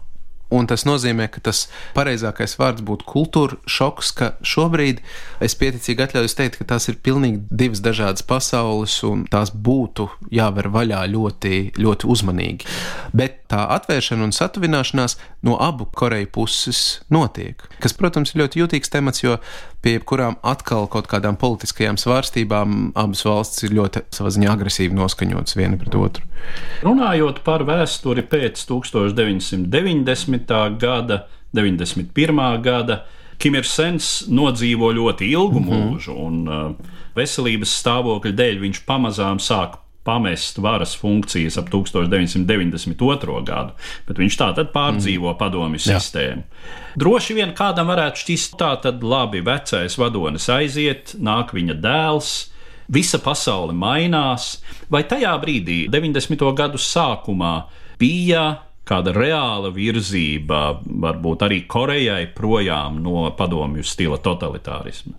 Un 0.52 0.68
tas 0.68 0.84
nozīmē, 0.84 1.30
ka 1.32 1.40
tas 1.48 1.66
pareizākais 1.96 2.58
vārds 2.60 2.84
būtu 2.84 3.08
kultūra 3.08 3.60
šoks, 3.72 4.12
ka 4.18 4.32
šobrīd 4.44 5.00
es 5.44 5.56
pieticīgi 5.56 6.04
atļaujos 6.04 6.36
teikt, 6.36 6.60
ka 6.60 6.68
tās 6.74 6.90
ir 6.92 7.00
pilnīgi 7.04 7.46
divas 7.48 7.80
dažādas 7.84 8.26
pasaules, 8.28 8.98
un 9.08 9.24
tās 9.32 9.54
būtu 9.56 10.10
jāver 10.34 10.68
vaļā 10.74 11.06
ļoti, 11.14 11.62
ļoti 11.80 12.10
uzmanīgi. 12.12 12.68
Bet 13.16 13.46
tā 13.52 13.64
atvēršana 13.78 14.28
un 14.28 14.36
satuvināšanās 14.36 15.18
no 15.48 15.58
abu 15.60 15.88
Koreju 15.88 16.30
puses 16.36 17.02
notiek. 17.12 17.64
Kas, 17.84 17.96
protams, 17.98 18.34
ir 18.34 18.44
ļoti 18.44 18.62
jūtīgs 18.62 18.92
temats, 18.92 19.24
jo 19.24 19.40
pie 19.82 19.98
kurām 20.06 20.36
atkal 20.46 20.86
kaut 20.92 21.08
kādām 21.10 21.38
politiskajām 21.42 21.98
svārstībām 22.02 22.92
abas 23.00 23.24
valstis 23.26 23.64
ir 23.68 23.72
ļoti 23.80 24.00
savā 24.14 24.30
ziņā 24.36 24.50
agresīvi 24.54 24.94
noskaņotas 24.98 25.58
viena 25.58 25.76
pret 25.82 25.94
otru. 25.98 26.24
Runājot 26.86 27.38
par 27.46 27.62
vēsturi 27.68 28.24
pēc 28.30 28.56
1990. 28.70 30.78
gada, 30.82 31.18
91. 31.58 32.62
gada, 32.64 32.96
Kimersens 33.42 34.30
nodzīvo 34.30 34.92
ļoti 34.94 35.26
ilgu 35.34 35.60
mm 35.60 35.66
-hmm. 35.66 35.90
mūžu, 35.90 36.14
un 36.14 36.46
uh, 36.46 36.54
veselības 37.18 37.74
stāvokļa 37.82 38.38
dēļ 38.38 38.62
viņš 38.62 38.86
pamazām 38.86 39.42
sāk 39.42 39.81
pamest 40.04 40.58
varas 40.58 40.96
funkcijas 40.98 41.58
ap 41.62 41.70
1992. 41.70 43.42
gadu, 43.46 43.76
bet 44.08 44.22
viņš 44.22 44.38
tā 44.40 44.50
tad 44.58 44.72
pārdzīvo 44.74 45.30
mm. 45.32 45.38
padomju 45.40 45.82
sistēmu. 45.86 46.46
Droši 47.02 47.38
vien 47.38 47.54
kādam 47.58 47.92
varētu 47.92 48.24
šķist, 48.24 48.58
tā 48.60 48.74
tad 48.84 49.06
labi, 49.06 49.44
vecais 49.46 49.98
vadonis 50.02 50.50
aiziet, 50.52 51.16
nāk 51.22 51.54
viņa 51.58 51.78
dēls. 51.82 52.32
Visa 52.92 53.22
pasaule 53.24 53.72
mainās, 53.78 54.58
vai 54.92 55.06
tajā 55.08 55.32
brīdī, 55.40 55.86
90. 55.88 56.42
gadu 56.58 56.82
sākumā, 56.82 57.54
bija 58.02 58.44
kāda 58.88 59.14
reāla 59.16 59.72
virzība, 59.72 60.82
varbūt 60.84 61.46
arī 61.48 61.62
Korejai 61.72 62.26
projām 62.36 63.00
no 63.04 63.30
padomju 63.38 63.86
stila 63.88 64.20
totalitārisma? 64.20 65.16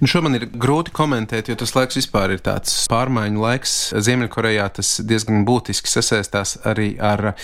Nu, 0.00 0.08
šo 0.10 0.22
man 0.24 0.36
ir 0.38 0.46
grūti 0.50 0.92
komentēt, 0.94 1.48
jo 1.50 1.56
tas 1.58 1.74
laiks 1.76 1.98
vispār 1.98 2.34
ir 2.34 2.42
tāds 2.44 2.72
pārmaiņu 2.90 3.42
laiks. 3.44 3.74
Ziemeļkorejā 4.06 4.66
tas 4.78 4.94
diezgan 5.06 5.44
būtiski 5.48 5.90
sasaistās 5.90 6.56
arī 6.66 6.94
ar 7.02 7.34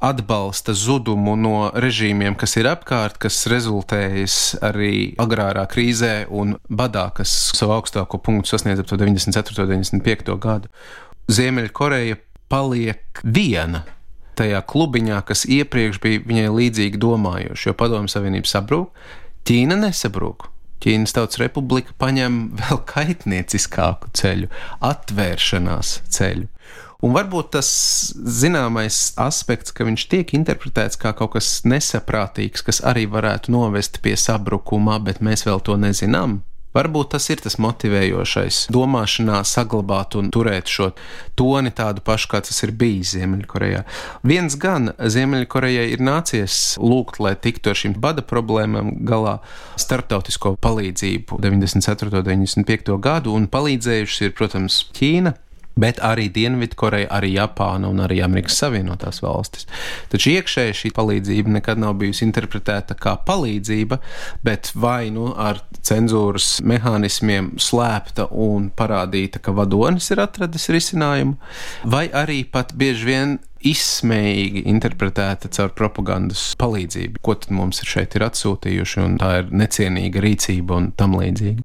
atbalsta 0.00 0.74
zudumu 0.76 1.36
no 1.38 1.70
režīmiem, 1.74 2.36
kas 2.40 2.56
ir 2.60 2.70
apkārt, 2.70 3.20
kas 3.22 3.42
rezultējas 3.50 4.40
arī 4.64 5.14
agrārā 5.20 5.66
krīzē 5.70 6.24
un 6.30 6.56
badā, 6.70 7.10
kas 7.16 7.32
savu 7.56 7.76
augstāko 7.78 8.20
punktu 8.22 8.54
sasniedz 8.54 8.82
ap 8.82 8.90
94. 8.90 9.66
un 9.66 9.84
95. 9.84 10.36
gadu. 10.40 10.70
Ziemeļkoreja 11.30 12.18
paliek 12.50 13.22
viena 13.22 13.84
tajā 14.40 14.62
klubiņā, 14.66 15.20
kas 15.28 15.44
iepriekš 15.44 16.00
bija 16.02 16.22
viņai 16.26 16.48
līdzīgi 16.54 17.00
domājoši, 17.00 17.68
jo 17.68 17.76
Padomju 17.76 18.10
Savienība 18.12 18.50
sabrūk, 18.50 19.04
Ķīna 19.48 19.76
nesabrūk. 19.80 20.50
Ķīnas 20.80 21.12
Tautas 21.16 21.40
Republika 21.42 21.94
paņem 22.00 22.40
vēl 22.60 22.80
kaitnieciskāku 22.88 24.12
ceļu, 24.16 24.48
atvēršanās 24.90 25.98
ceļu. 26.08 26.48
Un 27.00 27.14
varbūt 27.16 27.54
tas 27.54 27.68
zināmais 28.12 29.14
aspekts, 29.20 29.72
ka 29.72 29.86
viņš 29.88 30.02
tiek 30.12 30.34
interpretēts 30.36 31.00
kā 31.00 31.14
kaut 31.16 31.32
kas 31.38 31.48
nesaprātīgs, 31.64 32.64
kas 32.66 32.82
arī 32.84 33.06
varētu 33.08 33.54
novest 33.54 34.02
pie 34.04 34.18
sabrukuma, 34.20 34.98
bet 35.00 35.22
mēs 35.24 35.46
vēl 35.48 35.64
to 35.64 35.78
nezinām. 35.80 36.42
Varbūt 36.70 37.08
tas 37.16 37.24
ir 37.32 37.40
tas 37.42 37.56
motivējošais 37.58 38.68
domāšanā, 38.70 39.40
saglabāt 39.48 40.14
un 40.20 40.28
turēt 40.30 40.70
šo 40.70 40.92
toni 41.38 41.72
tādu 41.74 42.04
pašu, 42.06 42.30
kā 42.30 42.40
tas 42.46 42.62
ir 42.62 42.70
bijis 42.78 43.16
Ziemeļkorejā. 43.16 43.82
Viens 44.22 44.54
gan 44.60 44.92
Ziemeļkorejai 44.94 45.88
ir 45.96 46.04
nācies 46.06 46.78
lūgt, 46.78 47.18
lai 47.18 47.34
tiktu 47.34 47.72
ar 47.72 47.80
šīm 47.82 47.98
bada 47.98 48.22
problēmām 48.22 49.00
galā 49.08 49.40
starptautisko 49.80 50.54
palīdzību 50.62 51.40
94. 51.42 52.22
un 52.22 52.30
95. 52.30 52.98
gadu, 53.02 53.34
un 53.34 53.50
palīdzējušas 53.50 54.28
ir, 54.28 54.36
protams, 54.38 54.84
Ķīna, 54.94 55.34
bet 55.80 56.00
arī 56.04 56.28
Dienvidkoreja, 56.32 57.08
arī 57.16 57.34
Japāna 57.36 57.90
un 57.90 58.02
arī 58.04 58.20
Amerikas 58.24 58.58
Savienotās 58.60 59.22
valstis. 59.24 59.66
Taču 60.12 60.34
iekšēji 60.36 60.76
šī 60.82 60.92
palīdzība 60.96 61.56
nekad 61.58 61.80
nav 61.82 61.96
bijusi 62.00 62.26
interpretēta 62.26 62.96
kā 62.98 63.16
palīdzība, 63.26 64.00
bet 64.46 64.72
vai 64.74 65.10
nu 65.14 65.30
ar 65.36 65.62
cenzūras 65.86 66.58
mehānismiem 66.66 67.54
slēpta 67.60 68.28
un 68.30 68.70
parādīta, 68.76 69.42
ka 69.42 69.54
vadonis 69.56 70.10
ir 70.12 70.22
atradis 70.24 70.68
risinājumu, 70.72 71.38
vai 71.88 72.08
arī 72.12 72.42
pat 72.44 72.74
bieži 72.76 73.08
vien 73.08 73.38
izsmējīgi 73.66 74.62
interpretēta 74.70 75.50
caur 75.52 75.72
propagandas 75.76 76.42
palīdzību. 76.60 77.20
Ko 77.24 77.34
tad 77.38 77.52
mums 77.54 77.82
ir 77.84 77.90
šeit 77.90 78.16
ir 78.16 78.24
atsūtījuši, 78.26 79.00
un 79.04 79.18
tā 79.20 79.30
ir 79.42 79.50
necienīga 79.52 80.22
rīcība 80.24 80.78
un 80.78 80.90
tam 80.96 81.18
līdzīgi. 81.20 81.64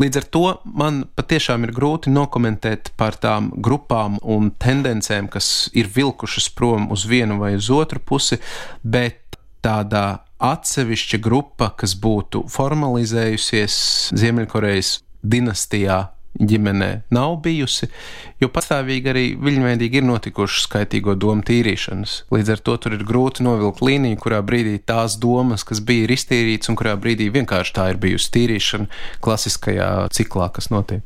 Līdz 0.00 0.20
ar 0.20 0.28
to 0.36 0.44
man 0.76 1.02
patiešām 1.16 1.66
ir 1.66 1.74
grūti 1.76 2.12
nokomentēt 2.12 2.92
par 3.00 3.18
tām 3.20 3.50
grupām 3.56 4.18
un 4.22 4.50
tendencēm, 4.62 5.30
kas 5.32 5.68
ir 5.76 5.90
vilkušas 5.92 6.50
prom 6.56 6.90
uz 6.92 7.06
vienu 7.08 7.40
vai 7.42 7.54
uz 7.60 7.70
otru 7.72 8.00
pusi, 8.00 8.40
bet 8.82 9.38
tādā 9.64 10.22
atsevišķa 10.36 11.20
grupa, 11.24 11.70
kas 11.78 11.96
būtu 11.98 12.44
formalizējusies 12.52 13.78
Ziemeļkorejas 14.16 14.98
dinastijā 15.26 16.02
ģimenē 16.40 16.90
nav 17.14 17.36
bijusi, 17.44 17.88
jo 18.42 18.48
pastāvīgi 18.52 19.12
arī 19.12 19.24
viļņveidīgi 19.40 20.00
ir 20.00 20.06
notikušas 20.08 20.66
skaitīgo 20.68 21.16
domu 21.18 21.44
tīrīšanas. 21.46 22.16
Līdz 22.34 22.54
ar 22.56 22.64
to 22.68 22.76
tur 22.82 22.96
ir 22.96 23.04
grūti 23.08 23.46
novilkt 23.46 23.82
līniju, 23.84 24.20
kurā 24.22 24.42
brīdī 24.46 24.78
tās 24.86 25.18
domas, 25.22 25.64
kas 25.66 25.80
bija, 25.84 26.06
ir 26.06 26.16
iztīrītas, 26.16 26.70
un 26.72 26.78
kurā 26.78 26.96
brīdī 27.00 27.28
vienkārši 27.34 27.76
tā 27.76 27.90
ir 27.92 28.00
bijusi 28.02 28.32
tīrīšana 28.36 28.90
klasiskajā 29.24 29.92
ciklā, 30.16 30.50
kas 30.54 30.70
notiek. 30.74 31.04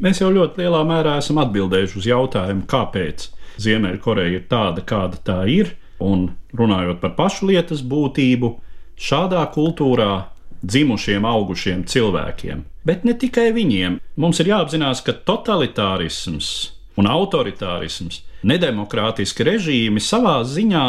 Mēs 0.00 0.22
jau 0.22 0.30
ļoti 0.32 0.62
lielā 0.62 0.80
mērā 0.88 1.18
esam 1.20 1.42
atbildējuši 1.42 2.00
uz 2.00 2.08
jautājumu, 2.08 2.64
kāpēc 2.70 3.28
Ziemeļkoreja 3.60 4.38
ir 4.38 4.44
tāda, 4.48 4.84
kāda 4.86 5.18
tā 5.26 5.42
ir, 5.52 5.74
un 6.00 6.30
runājot 6.56 7.02
par 7.02 7.12
pašu 7.18 7.50
lietas 7.50 7.82
būtību, 7.84 8.54
šādā 9.00 9.42
kultūrā 9.52 10.14
dzimušiem, 10.62 11.24
augušiem 11.24 11.84
cilvēkiem. 11.84 12.64
Bet 12.84 13.04
ne 13.04 13.14
tikai 13.14 13.50
viņiem. 13.56 14.00
Mums 14.20 14.40
ir 14.40 14.52
jāapzinās, 14.52 15.02
ka 15.04 15.12
totalitārisms 15.12 16.72
un 17.00 17.08
autoritārisms, 17.08 18.22
nedemokrātiski 18.42 19.46
režīmi 19.46 20.02
savā 20.02 20.40
ziņā 20.44 20.84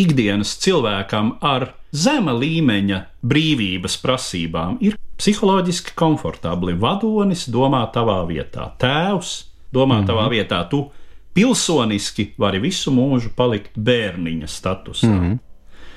ikdienas 0.00 0.56
cilvēkam 0.62 1.36
ar 1.44 1.70
zema 1.94 2.34
līmeņa 2.34 3.00
brīvības 3.22 3.96
prasībām 4.02 4.78
ir 4.84 4.98
psiholoģiski 5.20 5.94
komfortabli. 5.98 6.74
Vadonis 6.80 7.46
domā 7.52 7.84
tavā 7.94 8.20
vietā, 8.28 8.72
tēvs 8.80 9.34
domā 9.74 10.00
mm 10.00 10.00
-hmm. 10.00 10.06
tavā 10.06 10.28
vietā, 10.30 10.64
tu 10.70 10.90
pilsoniski 11.34 12.32
vari 12.38 12.58
visu 12.58 12.92
mūžu 12.94 13.30
palikt 13.36 13.78
bērniņa 13.78 14.46
statusā. 14.46 15.06
Mm 15.06 15.20
-hmm. 15.20 15.38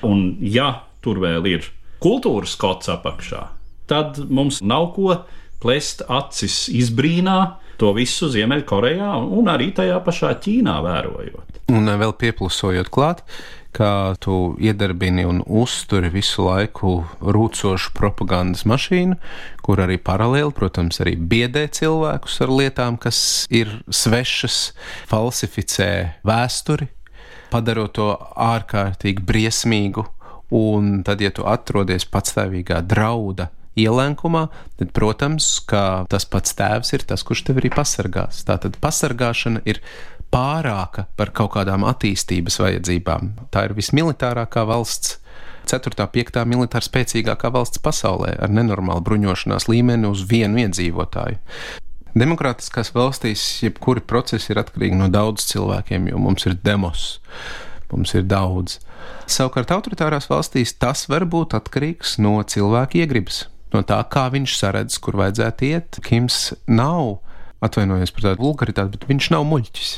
Un 0.02 0.36
ja 0.40 0.82
tur 1.00 1.18
vēl 1.18 1.46
ir 1.46 1.70
kultūras 2.02 2.56
kods 2.60 2.90
apakšā, 2.92 3.44
tad 3.90 4.20
mums 4.28 4.62
nav 4.62 4.92
ko 4.96 5.22
plēst 5.62 6.04
acis 6.08 6.66
izbrīnā. 6.72 7.38
To 7.78 7.92
visu 7.94 8.26
Ziemeļkorejā 8.26 9.12
un 9.38 9.46
arī 9.52 9.68
tajā 9.70 10.00
pašā 10.02 10.32
Ķīnā 10.42 10.80
vērojot. 10.82 11.60
Un 11.70 11.86
vēl 12.00 12.10
pieplusojot 12.18 12.88
klāt, 12.90 13.20
kā 13.70 14.16
tu 14.18 14.56
iedarbini 14.58 15.22
un 15.28 15.44
uzturi 15.46 16.10
visu 16.10 16.48
laiku 16.48 16.96
rūcošu 17.22 17.92
propagandas 17.94 18.64
mašīnu, 18.66 19.18
kur 19.62 19.84
arī 19.84 20.00
paralēli, 20.02 20.50
protams, 20.56 20.98
arī 21.04 21.14
biedē 21.20 21.68
cilvēkus 21.78 22.40
ar 22.42 22.54
lietām, 22.58 22.98
kas 22.98 23.20
ir 23.54 23.70
svešas, 23.86 24.72
falsificē 25.10 25.90
vēsturi, 26.26 26.90
padarot 27.52 27.94
to 27.94 28.10
ārkārtīgi 28.34 29.22
briesmīgu 29.28 30.08
Un 30.54 31.02
tad, 31.04 31.20
ja 31.20 31.30
tu 31.34 31.44
atrodies 31.48 32.06
patstāvīgā 32.08 32.80
drauda 32.88 33.50
ielenkumā, 33.78 34.46
tad, 34.78 34.92
protams, 34.96 35.58
ka 35.68 36.04
tas 36.10 36.26
pats 36.28 36.56
tēvs 36.58 36.94
ir 36.96 37.04
tas, 37.08 37.24
kurš 37.26 37.44
tevi 37.48 37.64
arī 37.64 37.72
pasargās. 37.74 38.42
Tā 38.48 38.58
tad 38.62 38.78
pasargāšana 38.82 39.62
ir 39.68 39.82
pārāka 40.32 41.06
par 41.16 41.32
kaut 41.36 41.54
kādām 41.56 41.86
attīstības 41.88 42.58
vajadzībām. 42.62 43.32
Tā 43.52 43.68
ir 43.68 43.76
vismilitārākā 43.78 44.66
valsts. 44.68 45.18
4. 45.68 45.92
un 46.00 46.08
5. 46.08 46.38
militāri 46.48 46.86
spēcīgākā 46.86 47.50
valsts 47.52 47.82
pasaulē 47.84 48.38
ar 48.40 48.48
nenormālu 48.48 49.04
bruņošanās 49.04 49.68
līmeni 49.68 50.08
uz 50.08 50.22
vienu 50.24 50.62
iedzīvotāju. 50.62 51.36
Demokrātiskās 52.16 52.88
valstīs 52.96 53.42
jebkuri 53.66 54.00
procesi 54.00 54.54
ir 54.54 54.62
atkarīgi 54.62 54.96
no 54.96 55.10
daudz 55.12 55.44
cilvēkiem, 55.50 56.08
jo 56.08 56.20
mums 56.24 56.48
ir 56.48 56.56
demos, 56.64 57.18
mums 57.92 58.14
ir 58.16 58.26
daudz. 58.28 58.78
Savukārt 59.30 59.72
autoritārās 59.74 60.28
valstīs 60.30 60.74
tas 60.80 61.06
var 61.10 61.26
būt 61.28 61.56
atkarīgs 61.58 62.16
no 62.22 62.38
cilvēka 62.42 63.02
iegribas, 63.02 63.46
no 63.74 63.82
tā, 63.86 64.00
kā 64.12 64.28
viņš 64.34 64.56
saredz, 64.58 64.98
kur 65.02 65.18
vajadzētu 65.20 65.68
iet. 65.68 66.00
Kims 66.04 66.52
nav, 66.66 67.18
atvainojos 67.64 68.14
par 68.14 68.30
tādu 68.30 68.46
vulgaritāti, 68.48 68.96
bet 68.96 69.08
viņš 69.10 69.32
nav 69.34 69.48
muļķis. 69.48 69.96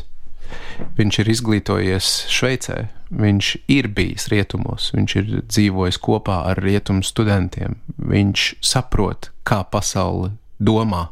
Viņš 0.99 1.19
ir 1.23 1.29
izglītojies 1.31 2.09
Šveicē, 2.33 2.79
viņš 3.15 3.51
ir 3.71 3.89
bijis 3.95 4.27
rietumos, 4.33 4.89
viņš 4.97 5.15
ir 5.21 5.29
dzīvojis 5.45 6.01
kopā 6.03 6.41
ar 6.51 6.59
rietumu 6.65 7.07
studentiem. 7.07 7.77
Viņš 7.99 8.47
saprot, 8.65 9.31
kā 9.47 9.63
pasaule 9.71 10.33
domā 10.59 11.09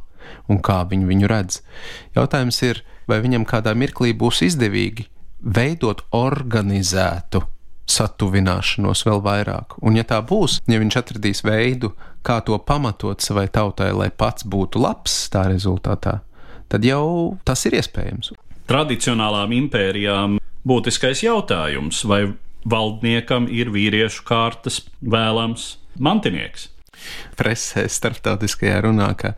un 0.51 0.59
kā 0.65 0.83
viņi 0.89 1.07
viņu 1.09 1.31
redz. 1.31 1.61
Jautājums 2.17 2.59
ir, 2.67 2.83
vai 3.09 3.21
viņam 3.25 3.47
kādā 3.49 3.77
mirklī 3.79 4.11
būs 4.17 4.43
izdevīgi 4.49 5.07
veidot 5.43 6.05
organizētu 6.17 7.43
satuvināšanos 7.89 9.05
vēl 9.07 9.23
vairāk. 9.25 9.79
Un, 9.81 9.97
ja 9.97 10.05
tā 10.05 10.21
būs, 10.25 10.59
ja 10.69 10.81
viņš 10.81 10.99
atradīs 11.01 11.43
veidu, 11.47 11.95
kā 12.27 12.41
to 12.45 12.59
pamatot 12.61 13.25
savai 13.25 13.49
tautai, 13.53 13.91
lai 13.97 14.11
pats 14.11 14.45
būtu 14.45 14.83
labs 14.83 15.17
tā 15.33 15.47
rezultātā, 15.49 16.19
tad 16.69 16.85
jau 16.85 17.39
tas 17.49 17.65
ir 17.67 17.79
iespējams. 17.81 18.35
Tradicionālām 18.69 19.55
impērijām 19.57 20.37
būtiskais 20.69 21.25
jautājums, 21.25 22.03
vai 22.05 22.27
valdniekam 22.69 23.49
ir 23.49 23.73
vīriešu 23.73 24.27
kārtas 24.29 24.83
vēlams 25.01 25.79
mantinieks 25.97 26.69
presē, 27.39 27.87
starptautiskajā 27.91 28.79
runā, 28.87 29.11
ka 29.19 29.35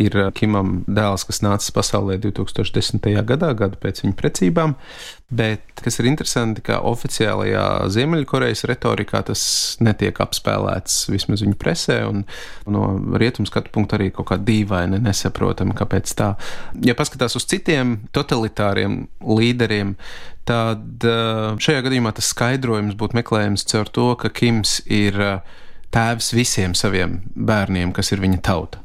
ir 0.00 0.16
uh, 0.18 0.30
Kimam 0.34 0.82
dēls, 0.86 1.26
kas 1.28 1.42
nācis 1.44 1.74
pasaulē 1.74 2.18
2010. 2.22 3.04
gadā, 3.26 3.52
gadu 3.58 3.80
pēc 3.80 4.04
viņa 4.04 4.16
precībām. 4.18 4.78
Bet 5.34 5.80
kas 5.80 5.96
ir 5.98 6.06
interesanti, 6.06 6.62
ka 6.62 6.82
oficiālajā 6.84 7.88
Ziemeļkorejas 7.90 8.66
retorikā 8.68 9.22
tas 9.30 9.42
netiek 9.82 10.18
apspēlēts 10.20 11.08
vismaz 11.10 11.42
viņu 11.42 11.56
presē, 11.58 11.96
un 12.06 12.22
no 12.70 12.84
rietumu 13.18 13.48
skatu 13.48 13.72
punkta 13.74 13.98
arī 13.98 14.10
kaut 14.14 14.28
kā 14.30 14.38
dīvaini 14.38 15.00
nesaprotami, 15.02 15.74
kāpēc 15.78 16.12
tā. 16.18 16.34
Ja 16.84 16.94
paskatās 16.98 17.34
uz 17.40 17.48
citiem 17.50 17.96
totalitāriem 18.14 19.00
līderiem, 19.24 19.96
tad 20.46 21.08
uh, 21.08 21.56
šajā 21.56 21.86
gadījumā 21.88 22.12
tas 22.14 22.28
skaidrojums 22.34 22.98
būtu 23.00 23.18
meklējams 23.18 23.66
caur 23.72 23.90
to, 23.90 24.10
ka 24.20 24.30
Kims 24.34 24.82
ir 24.92 25.18
uh, 25.18 25.54
tēvs 25.94 26.32
visiem 26.34 26.74
saviem 26.74 27.20
bērniem, 27.34 27.94
kas 27.94 28.12
ir 28.12 28.22
viņa 28.24 28.40
tauta. 28.44 28.80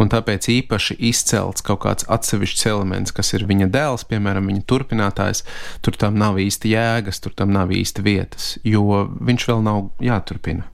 Un 0.00 0.08
tāpēc 0.10 0.48
īpaši 0.52 0.96
izcelts 1.10 1.64
kaut 1.66 1.82
kāds 1.84 2.06
atsevišķs 2.08 2.66
elements, 2.70 3.12
kas 3.14 3.34
ir 3.36 3.44
viņa 3.48 3.68
dēls, 3.74 4.06
piemēram, 4.08 4.48
viņa 4.50 4.64
turpinātājs, 4.70 5.44
tur 5.84 5.98
tam 6.00 6.16
nav 6.20 6.38
īsti 6.40 6.72
jēgas, 6.72 7.20
tur 7.24 7.34
tam 7.36 7.52
nav 7.54 7.74
īsti 7.74 8.04
vietas, 8.06 8.50
jo 8.64 9.04
viņš 9.20 9.48
vēl 9.50 9.64
nav 9.66 9.90
jāturpina. 10.02 10.66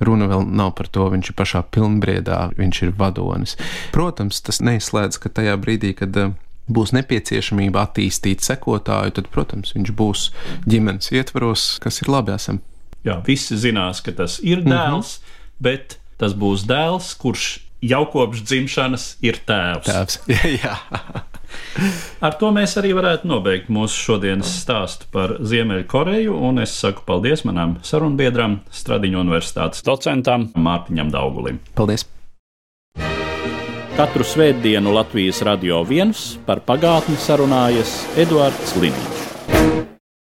Runa 0.00 0.28
vēl 0.30 0.44
nav 0.54 0.76
par 0.78 0.86
to, 0.94 1.08
viņš 1.10 1.32
ir 1.32 1.36
pašā 1.38 1.64
pilnbriedā, 1.74 2.52
viņš 2.58 2.82
ir 2.86 2.94
vadonis. 2.98 3.56
Protams, 3.94 4.38
tas 4.46 4.62
neizslēdz, 4.62 5.18
ka 5.18 5.32
tajā 5.40 5.56
brīdī, 5.58 5.90
kad 5.98 6.14
uh, 6.22 6.36
būs 6.70 6.94
nepieciešamība 6.94 7.82
attīstīt 7.82 8.46
sekotāju, 8.46 9.16
tad, 9.18 9.30
protams, 9.34 9.74
viņš 9.74 9.94
būs 9.98 10.28
ģimenes 10.70 11.10
ietvaros, 11.18 11.72
kas 11.82 12.02
ir 12.04 12.12
labi 12.14 12.36
esam 12.36 12.62
jā, 13.06 13.18
visi 13.26 13.58
zinās, 13.58 14.02
ka 14.04 14.12
tas 14.12 14.38
ir 14.42 14.62
mhm. 14.62 14.70
dēls, 14.72 15.18
mm 15.18 15.24
-hmm. 15.24 15.56
bet 15.60 15.98
tas 16.18 16.34
būs 16.34 16.66
dēls, 16.66 17.14
kurš 17.18 17.60
jau 17.80 18.04
kopš 18.10 18.42
dzimšanas 18.42 19.16
ir 19.22 19.38
tēvs. 19.46 19.86
Tēvs. 19.86 20.18
Jā. 20.62 20.76
Ar 22.20 22.34
to 22.40 22.50
mēs 22.52 22.74
arī 22.80 22.92
varētu 22.96 23.28
nobeigt 23.30 23.70
mūsu 23.72 23.96
šodienas 24.08 24.50
stāstu 24.62 25.08
par 25.14 25.38
Ziemeļkoreju, 25.40 26.34
un 26.34 26.58
es 26.64 26.74
saku 26.76 27.06
paldies 27.06 27.44
manam 27.48 27.78
sarunbiedram, 27.82 28.60
Stradiņu 28.74 29.22
universitātes 29.22 29.84
docentam 29.86 30.50
Mārtiņam 30.54 31.12
Daugulim. 31.14 31.62
Paldies! 31.78 32.06
Katru 33.98 34.22
svētdienu 34.22 34.92
Latvijas 34.94 35.40
radio 35.42 35.80
viens 35.86 36.36
par 36.46 36.62
pagātni 36.66 37.18
sarunājas 37.18 38.04
Eduards 38.18 38.76
Līniņš. 38.78 39.17